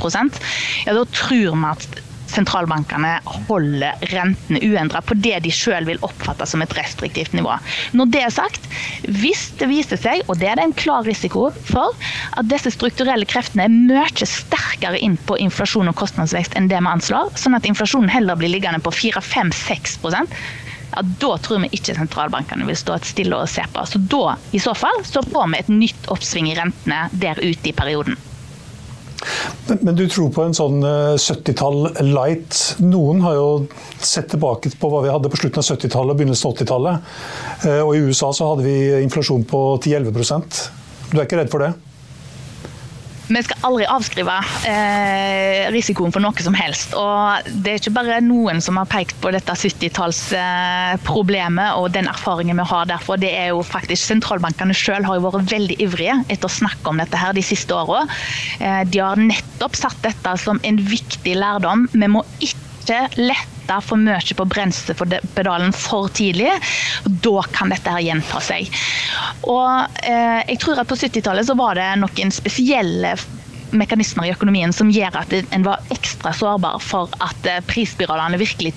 ja 0.86 0.94
da 0.96 1.04
tror 1.12 1.56
vi 1.56 1.68
at 1.68 2.02
sentralbankene 2.34 3.14
holder 3.48 4.02
rentene 4.14 4.62
uendra 4.64 5.02
på 5.06 5.18
det 5.20 5.40
de 5.46 5.52
selv 5.54 5.92
vil 5.92 6.02
oppfatte 6.06 6.48
som 6.50 6.64
et 6.64 6.76
restriktivt 6.78 7.36
nivå. 7.38 7.56
Når 7.98 8.12
det 8.14 8.24
er 8.26 8.34
sagt, 8.34 8.68
hvis 9.22 9.46
det 9.60 9.70
viser 9.72 10.00
seg, 10.00 10.24
og 10.28 10.40
det 10.42 10.50
er 10.50 10.60
det 10.60 10.68
en 10.68 10.76
klar 10.78 11.06
risiko 11.08 11.50
for, 11.70 11.94
at 12.38 12.50
disse 12.50 12.74
strukturelle 12.74 13.28
kreftene 13.30 13.68
er 13.68 13.74
mye 13.74 14.28
sterkere 14.30 15.00
inn 15.04 15.18
på 15.28 15.38
inflasjon 15.44 15.92
og 15.92 15.98
kostnadsvekst 16.00 16.58
enn 16.58 16.70
det 16.72 16.82
vi 16.82 16.94
anslår, 16.94 17.34
sånn 17.40 17.58
at 17.58 17.68
inflasjonen 17.70 18.12
heller 18.12 18.40
blir 18.40 18.52
liggende 18.54 18.82
på 18.84 18.94
4-5-6% 18.94 20.38
ja, 20.94 21.02
da 21.02 21.38
tror 21.42 21.64
vi 21.64 21.72
ikke 21.74 21.96
sentralbankene 21.98 22.68
vil 22.68 22.78
stå 22.78 22.98
et 22.98 23.08
stille 23.10 23.38
og 23.38 23.50
se 23.50 23.64
på. 23.74 23.86
Så 23.90 24.02
da, 24.12 24.36
i 24.54 24.62
så 24.62 24.76
fall, 24.78 25.02
så 25.08 25.24
får 25.26 25.50
vi 25.50 25.64
et 25.64 25.74
nytt 25.74 26.12
oppsving 26.14 26.52
i 26.52 26.58
rentene 26.60 27.08
der 27.18 27.42
ute 27.42 27.72
i 27.72 27.76
perioden. 27.76 28.20
Men, 29.68 29.80
men, 29.82 29.96
du 29.96 30.04
tror 30.12 30.32
på 30.36 30.44
en 30.44 30.56
sånn 30.58 30.84
70-tall 30.84 31.80
eh, 31.94 32.02
light. 32.08 32.60
Noen 32.84 33.24
har 33.24 33.38
jo 33.38 33.48
sett 34.04 34.32
tilbake 34.34 34.74
på 34.80 34.92
hva 34.92 35.04
vi 35.06 35.14
hadde 35.14 35.32
på 35.32 35.40
slutten 35.40 35.64
av 35.64 35.70
70-tallet 35.70 36.16
og 36.16 36.20
begynnelsen 36.20 36.50
av 36.50 36.58
80-tallet. 36.58 37.16
Eh, 37.70 37.82
og 37.82 37.96
i 37.96 38.04
USA 38.04 38.34
så 38.36 38.52
hadde 38.52 38.68
vi 38.68 38.78
inflasjon 39.04 39.48
på 39.50 39.64
10-11% 39.80 40.62
Du 41.12 41.20
er 41.20 41.28
ikke 41.28 41.40
redd 41.40 41.52
for 41.54 41.64
det? 41.64 41.74
Vi 43.28 43.44
skal 43.46 43.58
aldri 43.64 43.86
avskrive 43.88 44.34
eh, 44.68 45.72
risikoen 45.72 46.12
for 46.14 46.22
noe 46.24 46.44
som 46.44 46.54
helst. 46.58 46.94
Og 47.00 47.40
det 47.64 47.72
er 47.72 47.78
ikke 47.80 47.96
bare 47.96 48.22
noen 48.26 48.62
som 48.64 48.78
har 48.80 48.88
pekt 48.92 49.16
på 49.24 49.32
dette 49.34 49.54
70-tallsproblemet 49.56 51.70
eh, 51.70 51.78
og 51.80 51.94
den 51.96 52.08
erfaringen 52.12 52.60
vi 52.60 52.66
har 52.74 52.86
derfor. 52.92 53.16
Det 53.22 53.32
er 53.32 53.48
jo 53.54 53.60
faktisk 53.66 54.04
Sentralbankene 54.04 54.76
selv 54.78 55.06
har 55.08 55.16
jo 55.18 55.28
vært 55.30 55.52
veldig 55.54 55.78
ivrige 55.86 56.16
etter 56.28 56.48
å 56.50 56.58
snakke 56.58 56.88
om 56.92 56.98
dette 57.00 57.18
her 57.20 57.32
de 57.38 57.44
siste 57.46 57.72
åra. 57.76 58.02
Eh, 58.60 58.84
de 58.92 58.98
har 59.00 59.18
nettopp 59.20 59.76
satt 59.80 60.00
dette 60.04 60.38
som 60.44 60.60
en 60.64 60.78
viktig 60.84 61.36
lærdom. 61.40 61.88
Vi 61.96 62.08
må 62.12 62.22
ikke 62.44 63.08
lette 63.22 63.53
for 63.84 64.00
mye 64.00 64.38
på 64.38 64.46
bremsepedalen 64.50 65.74
for 65.76 66.12
tidlig. 66.14 66.52
Da 67.04 67.46
kan 67.54 67.74
dette 67.74 67.94
her 67.94 68.04
gjenta 68.04 68.42
seg. 68.44 68.70
Og 69.50 70.00
eh, 70.04 70.42
jeg 70.52 70.60
tror 70.64 70.82
at 70.82 70.90
på 70.90 71.00
70-tallet 71.00 71.48
så 71.48 71.58
var 71.60 71.80
det 71.80 71.90
noen 72.02 72.34
spesielle 72.34 73.16
mekanismer 73.74 74.30
i 74.30 74.34
økonomien 74.36 74.74
som 74.76 74.92
gjør 74.94 75.22
at 75.24 75.34
en 75.44 75.66
var 75.66 75.84
ekstra 75.94 76.34
sårbar 76.36 76.80
for 76.84 77.12
at 77.24 77.52
prisbyrådene 77.70 78.04
prisspiralene 78.04 78.40
virkelig 78.40 78.74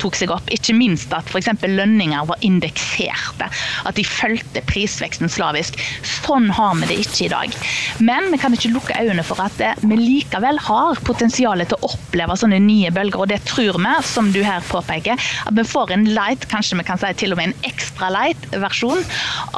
tok 0.00 0.16
seg 0.16 0.32
opp. 0.32 0.48
Ikke 0.52 0.74
minst 0.76 1.12
at 1.14 1.28
f.eks. 1.30 1.50
lønninger 1.62 2.26
var 2.28 2.40
indekserte. 2.44 3.48
At 3.86 3.96
de 3.96 4.04
fulgte 4.06 4.62
prisveksten 4.68 5.30
slavisk. 5.30 5.78
Sånn 6.22 6.50
har 6.54 6.74
vi 6.80 6.88
det 6.90 6.98
ikke 7.02 7.26
i 7.26 7.30
dag. 7.32 7.56
Men 8.00 8.30
vi 8.32 8.40
kan 8.40 8.54
ikke 8.54 8.72
lukke 8.72 8.96
øynene 8.98 9.24
for 9.26 9.40
at 9.42 9.60
eh, 9.60 9.78
vi 9.82 9.98
likevel 9.98 10.60
har 10.62 11.00
potensial 11.06 11.62
til 11.62 11.78
å 11.78 11.92
oppleve 11.92 12.36
sånne 12.38 12.60
nye 12.62 12.92
bølger. 12.94 13.24
Og 13.24 13.30
det 13.32 13.42
tror 13.48 13.78
vi, 13.78 13.94
som 14.06 14.30
du 14.34 14.40
her 14.44 14.64
påpeker, 14.68 15.18
at 15.18 15.56
vi 15.56 15.66
får 15.66 15.94
en 15.94 16.06
light, 16.16 16.46
kanskje 16.52 16.78
vi 16.80 16.86
kan 16.88 17.00
si 17.00 17.12
til 17.18 17.34
og 17.34 17.40
med 17.40 17.50
en 17.52 17.68
ekstra 17.72 18.10
light 18.14 18.48
versjon 18.52 19.02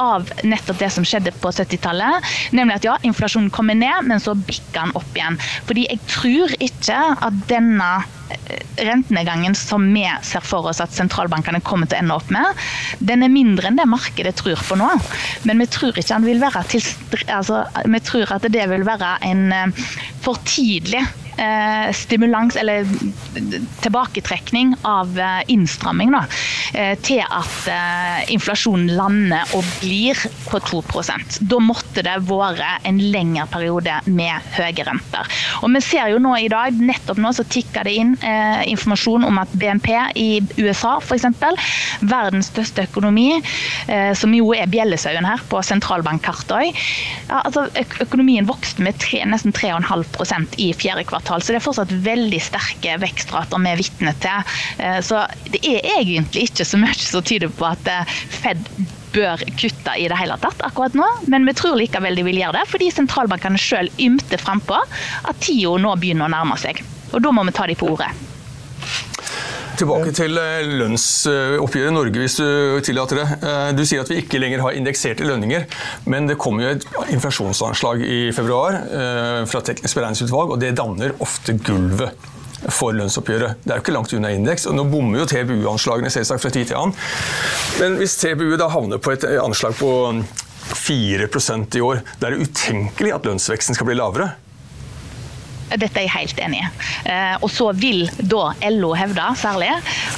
av 0.01 0.27
nettopp 0.43 0.81
det 0.81 0.91
som 0.93 1.07
skjedde 1.07 1.33
på 1.41 1.53
70-tallet. 1.55 2.33
Nemlig 2.55 2.79
at 2.79 2.89
ja, 2.89 2.97
inflasjonen 3.07 3.51
kommer 3.53 3.77
ned, 3.77 4.09
men 4.09 4.21
så 4.23 4.35
bikker 4.35 4.74
den 4.75 4.93
opp 4.97 5.17
igjen. 5.17 5.39
Fordi 5.67 5.87
jeg 5.89 6.01
tror 6.11 6.53
ikke 6.59 6.99
at 7.27 7.41
denne 7.49 7.89
rentenedgangen 8.75 9.55
som 9.55 9.85
vi 9.93 10.05
ser 10.25 10.43
for 10.45 10.67
oss 10.69 10.81
at 10.83 10.93
sentralbankene 10.93 11.61
kommer 11.65 11.89
til 11.89 11.99
å 11.99 12.03
ende 12.03 12.17
opp 12.17 12.31
med, 12.33 12.63
den 12.99 13.23
er 13.25 13.33
mindre 13.33 13.69
enn 13.69 13.77
det 13.79 13.87
markedet 13.89 14.35
tror 14.39 14.61
på 14.65 14.77
nå. 14.79 14.89
Men 15.47 15.61
vi 15.61 15.69
tror 15.71 15.95
ikke 15.95 16.17
han 16.17 16.27
vil 16.27 16.41
være 16.41 16.65
til, 16.73 16.87
altså, 17.29 17.63
vi 17.85 18.01
tror 18.05 18.35
at 18.37 18.49
det 18.51 18.65
vil 18.71 18.87
være 18.87 19.17
en 19.29 19.75
for 20.25 20.41
tidlig 20.49 21.03
eh, 21.37 21.91
stimulans, 21.93 22.55
eller 22.55 22.85
tilbaketrekning 23.83 24.75
av 24.81 25.19
eh, 25.19 25.41
innstramming 25.47 26.13
da, 26.15 26.23
eh, 26.73 26.93
til 27.05 27.21
at 27.23 27.69
eh, 27.71 28.31
inflasjonen 28.35 28.93
lander 28.95 29.55
og 29.57 29.65
blir 29.81 30.19
på 30.49 30.61
2% 30.69 31.39
Da 31.49 31.59
måtte 31.63 32.03
det 32.05 32.15
vært 32.27 32.85
en 32.87 32.99
lengre 32.99 33.45
periode 33.51 33.97
med 34.05 34.49
høye 34.55 34.85
renter. 34.87 35.29
Og 35.63 35.73
vi 35.75 35.81
ser 35.83 36.11
jo 36.13 36.21
nå 36.21 36.35
i 36.39 36.49
dag, 36.51 36.75
nettopp 36.75 37.19
nå 37.21 37.31
så 37.35 37.45
tikker 37.49 37.87
det 37.87 37.95
inn 37.99 38.15
eh, 38.21 38.63
informasjon 38.71 39.27
om 39.27 39.41
at 39.41 39.51
BNP 39.55 39.91
i 40.21 40.29
USA 40.61 40.97
f.eks., 41.01 41.27
verdens 42.05 42.49
største 42.51 42.85
økonomi, 42.85 43.39
som 44.17 44.33
jo 44.35 44.51
er 44.55 44.69
bjellesauen 44.69 45.25
her 45.25 45.41
på 45.49 45.59
sentralbankkartet 45.65 46.75
ja, 46.75 47.39
altså, 47.41 47.65
økonomien 48.03 48.47
vokste 48.47 48.83
med 48.85 48.97
tre, 49.01 49.21
nesten 49.29 49.53
3,5% 49.55 50.57
i 50.61 50.69
fjerde 50.77 51.05
kvartal 51.09 51.24
kvartal. 51.25 51.41
Så 51.41 51.53
det 51.53 51.59
er 51.59 51.65
fortsatt 51.65 51.91
veldig 51.91 52.41
sterke 52.41 52.97
vekstrater 53.01 53.61
vi 53.61 53.71
er 53.71 53.79
vitne 53.79 54.13
til. 54.21 54.53
Eh, 54.79 54.99
så 55.01 55.25
det 55.49 55.61
er 55.63 55.81
egentlig 55.99 56.49
ikke 56.49 56.65
så 56.65 56.77
mye 56.77 56.93
som 56.95 57.23
tyder 57.23 57.49
på 57.49 57.65
at 57.65 57.87
eh, 57.87 58.05
Fed 58.29 58.61
bør 59.15 59.39
kutte 59.55 59.95
i 59.95 60.09
det 60.11 60.17
hele 60.19 60.35
tatt 60.41 60.59
akkurat 60.65 60.93
nå, 60.93 61.05
men 61.31 61.45
vi 61.47 61.53
tror 61.55 61.77
likevel 61.79 62.17
de 62.17 62.25
vil 62.27 62.41
gjøre 62.41 62.59
det, 62.59 62.65
fordi 62.67 62.91
sentralbankene 62.91 63.57
sjøl 63.57 63.87
ymter 63.97 64.41
frampå 64.41 64.75
at 64.75 65.39
tida 65.39 65.77
nå 65.79 65.95
begynner 66.01 66.27
å 66.27 66.33
nærme 66.35 66.59
seg. 66.59 66.83
Og 67.13 67.23
da 67.23 67.31
må 67.31 67.45
vi 67.47 67.55
ta 67.55 67.67
dem 67.69 67.79
på 67.79 67.93
ordet. 67.95 68.11
Tilbake 69.75 70.11
til 70.15 70.37
eh, 70.39 70.67
lønnsoppgjøret 70.79 71.91
i 71.91 71.95
Norge, 71.95 72.21
hvis 72.21 72.37
du 72.39 72.45
tillater 72.85 73.19
det. 73.19 73.25
Eh, 73.43 73.71
du 73.75 73.81
sier 73.87 74.03
at 74.03 74.11
vi 74.11 74.21
ikke 74.21 74.39
lenger 74.39 74.63
har 74.63 74.77
indekserte 74.77 75.27
lønninger, 75.27 75.65
men 76.11 76.29
det 76.29 76.37
kommer 76.39 76.63
jo 76.63 76.75
et 76.75 76.85
inflasjonsanslag 77.15 78.03
i 78.05 78.19
februar 78.35 78.77
eh, 78.83 79.41
fra 79.49 79.63
Teknisk 79.65 79.99
beregningsutvalg, 79.99 80.55
og 80.55 80.61
det 80.61 80.75
danner 80.79 81.15
ofte 81.23 81.57
gulvet 81.59 82.31
for 82.71 82.95
lønnsoppgjøret. 82.95 83.59
Det 83.65 83.73
er 83.73 83.81
jo 83.81 83.85
ikke 83.85 83.97
langt 83.97 84.15
unna 84.15 84.31
indeks. 84.33 84.69
og 84.69 84.77
Nå 84.77 84.87
bommer 84.89 85.21
jo 85.21 85.27
TBU-anslagene 85.29 86.13
selvsagt 86.13 86.45
fra 86.45 86.53
tid 86.55 86.71
til 86.71 86.79
annen. 86.79 86.95
Men 87.81 87.99
hvis 87.99 88.15
TBU 88.21 88.55
da 88.61 88.71
havner 88.73 89.01
på 89.03 89.13
et 89.13 89.27
anslag 89.41 89.75
på 89.77 89.91
4% 90.71 91.77
i 91.77 91.83
år, 91.83 92.01
da 92.21 92.29
er 92.29 92.35
det 92.37 92.47
utenkelig 92.47 93.13
at 93.17 93.27
lønnsveksten 93.27 93.77
skal 93.77 93.91
bli 93.91 93.99
lavere. 93.99 94.31
Dette 95.73 95.99
er 95.99 96.05
jeg 96.05 96.13
helt 96.13 96.41
enig 96.45 96.61
i. 96.61 96.67
Eh, 97.11 97.35
og 97.41 97.49
så 97.51 97.71
vil 97.77 98.05
da 98.19 98.51
LO 98.69 98.93
hevde 98.97 99.25
særlig 99.39 99.71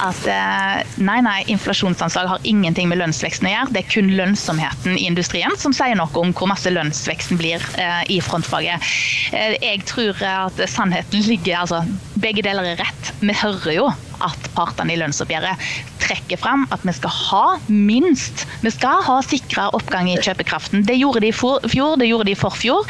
at 0.03 0.27
eh, 0.31 0.81
nei, 0.99 1.19
nei, 1.25 1.37
inflasjonsanslag 1.53 2.29
har 2.31 2.47
ingenting 2.47 2.89
med 2.91 2.99
lønnsveksten 3.01 3.47
å 3.49 3.53
gjøre. 3.53 3.73
Det 3.75 3.83
er 3.83 3.91
kun 3.93 4.11
lønnsomheten 4.19 4.97
i 4.97 5.07
industrien 5.07 5.55
som 5.59 5.75
sier 5.75 5.97
noe 5.97 6.11
om 6.19 6.33
hvor 6.35 6.51
masse 6.51 6.71
lønnsveksten 6.73 7.39
blir 7.39 7.63
eh, 7.79 8.03
i 8.17 8.19
frontfaget. 8.23 8.91
Jeg 9.31 9.83
tror 9.87 10.19
at 10.27 10.59
sannheten 10.69 11.23
ligger 11.27 11.63
altså 11.63 11.83
Begge 12.17 12.41
deler 12.41 12.65
er 12.65 12.79
rett. 12.81 13.11
Vi 13.21 13.33
hører 13.37 13.73
jo 13.75 13.85
at 14.25 14.47
partene 14.55 14.95
i 14.95 14.97
lønnsoppgjøret 14.99 15.96
trekker 16.07 16.39
fram 16.39 16.65
at 16.73 16.83
vi 16.87 16.95
skal 16.95 17.13
ha 17.13 17.45
minst 17.67 18.45
Vi 18.63 18.71
skal 18.73 19.03
ha 19.05 19.19
sikra 19.25 19.67
oppgang 19.75 20.09
i 20.09 20.17
kjøpekraften. 20.23 20.85
Det 20.87 20.97
gjorde 20.97 21.21
de 21.23 21.31
i 21.31 21.35
fjor, 21.35 21.97
det 21.99 22.07
gjorde 22.09 22.27
de 22.29 22.33
i 22.33 22.39
forfjor. 22.39 22.87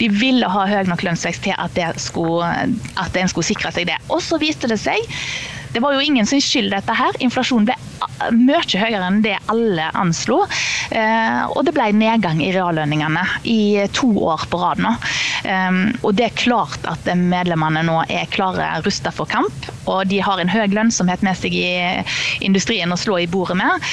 De 0.00 0.08
ville 0.10 0.48
ha 0.50 0.66
høy 0.68 0.88
nok 0.88 1.04
lønnsvekst 1.06 1.44
til 1.46 1.54
at, 1.58 1.78
skulle, 2.00 2.48
at 3.00 3.18
en 3.20 3.30
skulle 3.30 3.46
sikre 3.46 3.72
seg 3.74 3.88
det. 3.92 3.98
Og 4.08 4.22
så 4.24 4.40
viste 4.42 4.70
det 4.70 4.80
seg 4.82 5.04
det 5.74 5.82
var 5.82 5.96
jo 5.96 6.02
ingen 6.06 6.26
sin 6.26 6.42
skyld, 6.42 6.70
dette 6.70 6.94
her. 6.94 7.16
Inflasjonen 7.24 7.66
ble 7.66 7.74
mye 8.34 8.80
høyere 8.80 9.08
enn 9.08 9.22
det 9.24 9.36
alle 9.52 9.90
anslo. 9.96 10.42
Eh, 10.90 11.42
og 11.50 11.64
det 11.66 11.74
ble 11.76 11.90
nedgang 11.96 12.42
i 12.44 12.52
reallønningene 12.54 13.24
i 13.50 13.86
to 13.96 14.10
år 14.24 14.46
på 14.50 14.60
rad 14.60 14.82
nå. 14.84 14.94
Ehm, 15.44 15.80
og 16.02 16.14
det 16.16 16.28
er 16.28 16.38
klart 16.38 16.86
at 16.88 17.08
medlemmene 17.18 17.84
nå 17.86 17.98
er 18.08 18.30
klare 18.32 18.70
rusta 18.84 19.12
for 19.14 19.30
kamp. 19.30 19.68
Og 19.90 20.06
de 20.08 20.20
har 20.24 20.40
en 20.40 20.52
høy 20.52 20.66
lønnsomhet 20.72 21.24
med 21.26 21.38
seg 21.38 21.56
i 21.58 21.66
industrien 22.44 22.92
å 22.92 23.00
slå 23.00 23.20
i 23.24 23.28
bordet 23.30 23.58
med. 23.60 23.90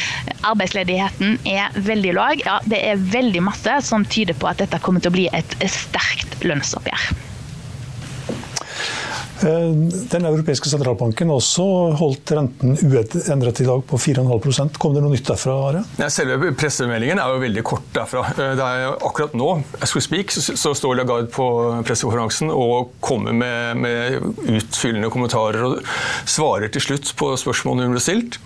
Arbeidsledigheten 0.47 1.39
er 1.49 1.75
veldig 1.75 2.15
lav. 2.17 2.37
Ja, 2.45 2.59
det 2.65 2.79
er 2.87 3.03
veldig 3.11 3.43
masse 3.51 3.81
som 3.87 4.07
tyder 4.07 4.37
på 4.37 4.49
at 4.51 4.63
dette 4.63 4.79
kommer 4.83 5.03
til 5.03 5.11
å 5.11 5.17
bli 5.19 5.27
et 5.35 5.57
sterkt 5.67 6.39
lønnsoppgjør. 6.47 7.30
Eh, 9.41 9.71
den 10.11 10.25
europeiske 10.29 10.69
sentralbanken 10.69 11.31
også 11.33 11.65
holdt 11.97 12.33
renten 12.37 12.75
uendret 12.77 13.61
i 13.63 13.65
dag 13.65 13.83
på 13.89 13.97
4,5% 13.97 14.77
Kom 14.81 14.93
det 14.93 15.01
noe 15.01 15.15
nytt 15.15 15.25
derfra? 15.31 15.55
Are? 15.69 15.83
Ja, 15.97 16.09
selve 16.13 16.51
pressemeldingen 16.57 17.21
er 17.21 17.33
jo 17.33 17.41
veldig 17.41 17.63
kort 17.65 17.87
derfra. 17.95 18.25
Eh, 18.35 18.53
det 18.59 18.67
er 18.67 18.97
akkurat 18.99 19.33
nå 19.37 19.49
as 19.81 19.95
we 19.97 20.03
speak, 20.03 20.33
så 20.33 20.75
står 20.77 20.99
Lagarde 20.99 21.31
på 21.33 21.47
pressekonferansen 21.87 22.53
og 22.53 22.93
kommer 23.01 23.33
med, 23.33 23.81
med 23.81 24.19
utfyllende 24.59 25.09
kommentarer 25.13 25.65
og 25.65 25.81
svarer 26.29 26.69
til 26.73 26.85
slutt 26.91 27.15
på 27.17 27.33
spørsmålene 27.41 27.89
hun 27.89 27.97
ble 27.97 28.03
stilt. 28.03 28.37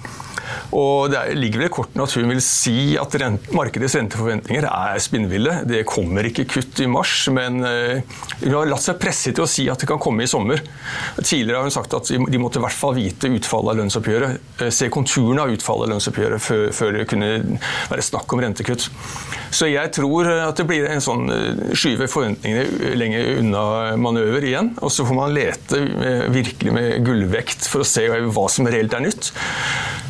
Og 0.75 1.11
Det 1.11 1.21
ligger 1.37 1.61
vel 1.61 1.69
i 1.69 1.73
kortene 1.73 2.05
at 2.05 2.15
hun 2.17 2.31
vil 2.31 2.41
si 2.43 2.95
at 2.99 3.15
rent, 3.21 3.49
markedets 3.55 3.95
renteforventninger 3.97 4.67
er 4.67 5.01
spinnville. 5.03 5.59
Det 5.69 5.85
kommer 5.87 6.27
ikke 6.27 6.47
kutt 6.55 6.81
i 6.83 6.89
mars, 6.91 7.13
men 7.33 7.61
uh, 7.63 8.17
hun 8.41 8.55
har 8.57 8.69
latt 8.69 8.85
seg 8.85 8.99
presse 9.01 9.33
til 9.35 9.45
å 9.45 9.49
si 9.49 9.67
at 9.71 9.81
det 9.81 9.89
kan 9.89 10.01
komme 10.01 10.25
i 10.25 10.29
sommer. 10.29 10.63
Tidligere 11.21 11.61
har 11.61 11.67
hun 11.67 11.75
sagt 11.75 11.95
at 11.97 12.11
de 12.11 12.41
måtte 12.41 12.59
i 12.59 12.65
hvert 12.65 12.77
fall 12.77 12.95
vite 12.97 13.31
utfallet 13.31 13.73
av 13.73 13.81
lønnsoppgjøret, 13.81 14.51
uh, 14.61 14.69
se 14.73 14.89
konturene 14.93 15.45
av 15.45 15.55
utfallet 15.55 15.87
av 15.87 15.95
lønnsoppgjøret 15.95 16.45
før, 16.45 16.65
før, 16.75 16.93
det 16.95 17.09
kunne 17.11 17.31
være 17.91 18.05
snakk 18.05 18.35
om 18.35 18.43
rentekutt. 18.45 18.89
Så 19.55 19.69
jeg 19.71 19.91
tror 19.95 20.27
at 20.27 20.59
det 20.59 20.67
blir 20.67 20.87
en 20.89 21.03
sånn 21.03 21.29
uh, 21.31 21.65
skyve 21.77 22.09
forventningene 22.11 22.95
lenger 22.99 23.31
unna 23.39 23.65
manøver 23.99 24.49
igjen. 24.49 24.73
Og 24.83 24.91
så 24.93 25.07
får 25.07 25.17
man 25.17 25.35
lete 25.35 25.79
virkelig 26.33 26.73
med 26.75 27.05
gullvekt 27.05 27.69
for 27.69 27.83
å 27.83 27.87
se 27.87 28.07
hva 28.09 28.47
som 28.51 28.67
reelt 28.69 28.95
er 28.95 29.05
nytt. 29.05 29.31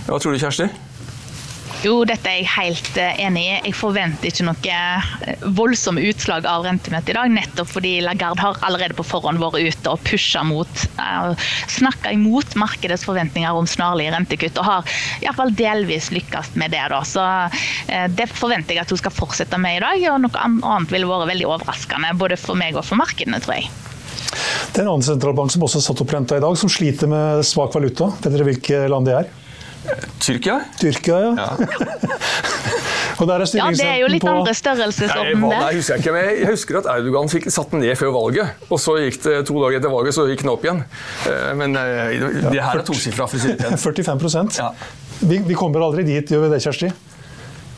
Hva 0.05 0.19
tror 0.21 0.35
du, 0.35 0.41
Kjersti? 0.41 0.69
Jo, 1.85 1.99
dette 2.07 2.29
er 2.29 2.39
jeg 2.39 2.49
helt 2.49 2.97
eh, 2.97 3.19
enig 3.27 3.43
i. 3.43 3.53
Jeg 3.67 3.75
forventer 3.77 4.29
ikke 4.29 4.45
noe 4.47 4.73
eh, 4.73 5.43
voldsomme 5.57 6.01
utslag 6.07 6.47
av 6.49 6.63
rentemøtet 6.65 7.11
i 7.11 7.15
dag, 7.17 7.33
nettopp 7.33 7.69
fordi 7.69 7.91
Lagarde 8.05 8.41
har 8.41 8.57
allerede 8.65 8.97
på 8.97 9.05
forhånd 9.05 9.41
vært 9.41 9.59
ute 9.61 9.93
og 9.93 10.01
pusha 10.05 10.41
mot, 10.47 10.81
uh, 10.97 11.33
snakka 11.75 12.13
imot 12.15 12.55
markedets 12.57 13.05
forventninger 13.05 13.53
om 13.59 13.69
snarlige 13.69 14.15
rentekutt, 14.15 14.57
og 14.61 14.69
har 14.69 14.97
iallfall 15.21 15.53
delvis 15.57 16.09
lykkes 16.15 16.55
med 16.57 16.73
det. 16.73 16.81
da. 16.89 17.03
Så 17.05 17.25
Det 18.17 18.29
forventer 18.33 18.75
jeg 18.75 18.85
at 18.85 18.93
hun 18.93 19.01
skal 19.01 19.13
fortsette 19.13 19.59
med 19.61 19.77
i 19.77 19.83
dag, 19.83 20.09
og 20.13 20.21
noe 20.25 20.45
annet 20.47 20.93
ville 20.93 21.09
vært 21.09 21.29
veldig 21.33 21.49
overraskende 21.53 22.13
både 22.17 22.39
for 22.41 22.57
meg 22.57 22.77
og 22.77 22.85
for 22.87 22.97
markedene, 23.01 23.41
tror 23.43 23.59
jeg. 23.59 23.69
Det 24.73 24.81
er 24.81 24.87
en 24.87 24.95
annen 24.95 25.05
sentralbank 25.05 25.53
som 25.53 25.63
også 25.65 25.81
har 25.81 25.89
satt 25.91 26.01
opp 26.01 26.13
renta 26.17 26.37
i 26.39 26.43
dag, 26.43 26.57
som 26.57 26.71
sliter 26.71 27.09
med 27.11 27.45
svak 27.47 27.75
valuta. 27.75 28.09
Vet 28.23 28.31
dere 28.33 28.47
hvilke 28.49 28.85
land 28.91 29.11
det 29.11 29.19
er? 29.21 29.33
Tyrkia? 30.19 30.59
Tyrkia, 30.79 31.19
ja. 31.21 31.31
ja. 31.37 31.49
ja, 33.19 33.69
det 33.71 33.85
er 33.85 33.99
jo 34.01 34.09
litt 34.11 34.23
på... 34.25 34.31
andre 34.31 34.53
størrelsesorden 34.57 35.45
der. 35.45 35.65
Jeg 35.69 35.79
husker, 35.79 36.01
ikke, 36.01 36.13
men 36.15 36.25
jeg 36.25 36.49
husker 36.49 36.79
at 36.81 36.89
Erdogan 36.95 37.31
fikk 37.31 37.47
satt 37.53 37.71
den 37.71 37.83
ned 37.85 37.95
før 37.99 38.13
valget. 38.15 38.67
Og 38.69 38.81
så 38.81 38.97
gikk 39.03 39.21
det 39.23 39.37
to 39.49 39.57
dager 39.61 39.79
etter 39.79 39.93
valget, 39.93 40.17
så 40.17 40.27
gikk 40.29 40.43
den 40.43 40.51
opp 40.51 40.65
igjen. 40.67 40.83
Eh, 41.31 41.51
men 41.59 41.79
eh, 41.79 42.15
det 42.49 42.59
her 42.59 42.81
er 42.81 42.85
tosifra. 42.87 43.29
45% 43.31 44.59
ja. 44.59 44.71
vi, 45.21 45.39
vi 45.45 45.57
kommer 45.57 45.85
aldri 45.85 46.05
dit, 46.07 46.31
gjør 46.31 46.47
vi 46.47 46.55
det, 46.55 46.63
Kjersti? 46.65 46.91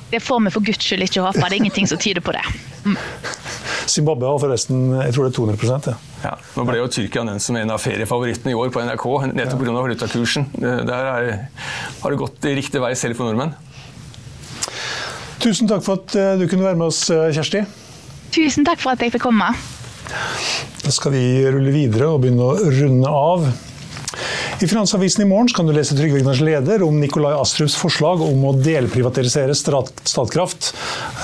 Det 0.09 0.19
får 0.23 0.39
vi 0.45 0.51
for 0.55 0.63
guds 0.63 0.87
skyld 0.87 1.03
ikke 1.03 1.23
håpe. 1.25 1.43
Det 1.43 1.51
er 1.51 1.59
ingenting 1.59 1.89
som 1.89 1.99
tyder 1.99 2.23
på 2.23 2.31
det. 2.35 2.43
Mm. 2.87 2.95
Zimbabwe 3.87 4.27
har 4.27 4.39
forresten 4.39 4.79
jeg 4.95 5.15
tror 5.15 5.27
det 5.27 5.31
er 5.31 5.35
200 5.37 5.87
ja. 5.87 5.95
ja. 6.23 6.33
Nå 6.55 6.65
ble 6.67 6.79
jo 6.79 6.87
Tyrkia 6.91 7.23
nevnt 7.27 7.43
som 7.43 7.57
en 7.59 7.71
av 7.71 7.81
feriefavorittene 7.83 8.53
i 8.53 8.57
år 8.57 8.71
på 8.73 8.83
NRK, 8.83 9.05
nettopp 9.35 9.63
pga. 9.63 9.75
valutakursen. 9.75 10.47
Der 10.59 11.09
er, 11.11 11.29
har 12.01 12.13
det 12.13 12.21
gått 12.21 12.51
riktig 12.57 12.83
vei 12.83 12.93
selv 12.97 13.19
for 13.19 13.29
nordmenn. 13.29 13.55
Tusen 15.43 15.69
takk 15.69 15.83
for 15.85 16.01
at 16.01 16.15
eh, 16.17 16.35
du 16.39 16.47
kunne 16.49 16.65
være 16.65 16.79
med 16.79 16.89
oss, 16.89 17.05
eh, 17.13 17.29
Kjersti. 17.35 17.63
Tusen 18.33 18.65
takk 18.67 18.81
for 18.81 18.95
at 18.95 19.03
jeg 19.03 19.13
fikk 19.13 19.27
komme. 19.27 19.53
Da 20.83 20.91
skal 20.93 21.13
vi 21.13 21.23
rulle 21.45 21.73
videre 21.73 22.09
og 22.11 22.23
begynne 22.23 22.47
å 22.47 22.73
runde 22.73 23.11
av. 23.11 23.47
I 24.57 24.65
Finansavisen 24.65 25.21
i 25.21 25.27
morgen 25.29 25.51
kan 25.53 25.67
du 25.67 25.73
lese 25.75 25.93
Trygve 25.93 26.17
Egnars 26.17 26.39
leder 26.41 26.81
om 26.81 26.95
Nikolai 26.97 27.35
Astrups 27.37 27.75
forslag 27.77 28.23
om 28.25 28.47
å 28.49 28.55
delprivatisere 28.57 29.53
Statkraft. 29.53 30.71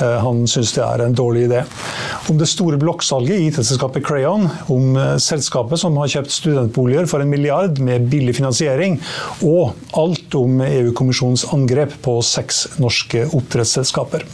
Eh, 0.04 0.18
han 0.22 0.44
syns 0.52 0.76
det 0.78 0.84
er 0.86 1.04
en 1.08 1.18
dårlig 1.18 1.48
idé. 1.48 1.64
Om 2.30 2.38
det 2.38 2.52
store 2.52 2.78
blokksalget 2.80 3.40
i 3.40 3.50
IT-selskapet 3.50 4.06
Crayon. 4.06 4.46
Om 4.72 5.00
selskapet 5.18 5.82
som 5.82 5.98
har 6.00 6.12
kjøpt 6.14 6.36
studentboliger 6.36 7.10
for 7.10 7.26
en 7.26 7.34
milliard 7.34 7.82
med 7.82 8.06
billig 8.14 8.38
finansiering. 8.38 9.02
Og 9.42 9.74
alt 9.98 10.23
om 10.40 10.62
EU-kommisjonens 10.66 11.46
angrep 11.54 11.96
på 12.06 12.18
seks 12.26 12.66
norske 12.82 13.28
oppdrettsselskaper. 13.30 14.26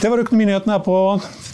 Det 0.00 0.12
var 0.12 0.20
økonominyhetene 0.20 0.76
her 0.76 0.84
på 0.84 0.96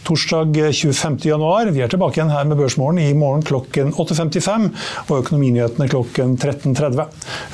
Torsdag 0.03 0.57
25.1. 0.75 1.71
Vi 1.71 1.83
er 1.85 1.91
tilbake 1.91 2.19
igjen 2.19 2.33
her 2.35 2.47
med 2.51 2.59
Børsmorgen 2.59 2.99
i 2.99 3.13
morgen 3.15 3.45
klokken 3.47 3.93
8.55 3.95 4.65
og 5.07 5.13
Økonominyhetene 5.21 5.87
klokken 5.93 6.35
13.30. 6.35 7.05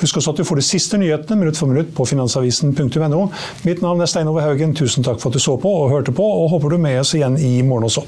Husk 0.01 0.17
også 0.17 0.33
at 0.33 0.41
du 0.41 0.47
får 0.49 0.61
de 0.61 0.65
siste 0.65 0.97
nyhetene 0.97 1.37
minutt 1.43 1.59
for 1.61 1.69
minutt 1.69 1.93
på 1.93 2.07
finansavisen.no. 2.09 3.21
Mitt 3.69 3.85
navn 3.85 4.01
er 4.01 4.09
Stein 4.09 4.31
Ove 4.31 4.41
Haugen. 4.45 4.73
Tusen 4.73 5.05
takk 5.05 5.21
for 5.21 5.29
at 5.29 5.37
du 5.37 5.45
så 5.45 5.59
på 5.61 5.75
og 5.83 5.93
hørte 5.93 6.15
på, 6.15 6.25
og 6.25 6.49
håper 6.55 6.73
du 6.73 6.79
er 6.79 6.85
med 6.89 6.99
oss 7.03 7.13
igjen 7.13 7.37
i 7.37 7.59
morgen 7.61 7.85
også. 7.91 8.07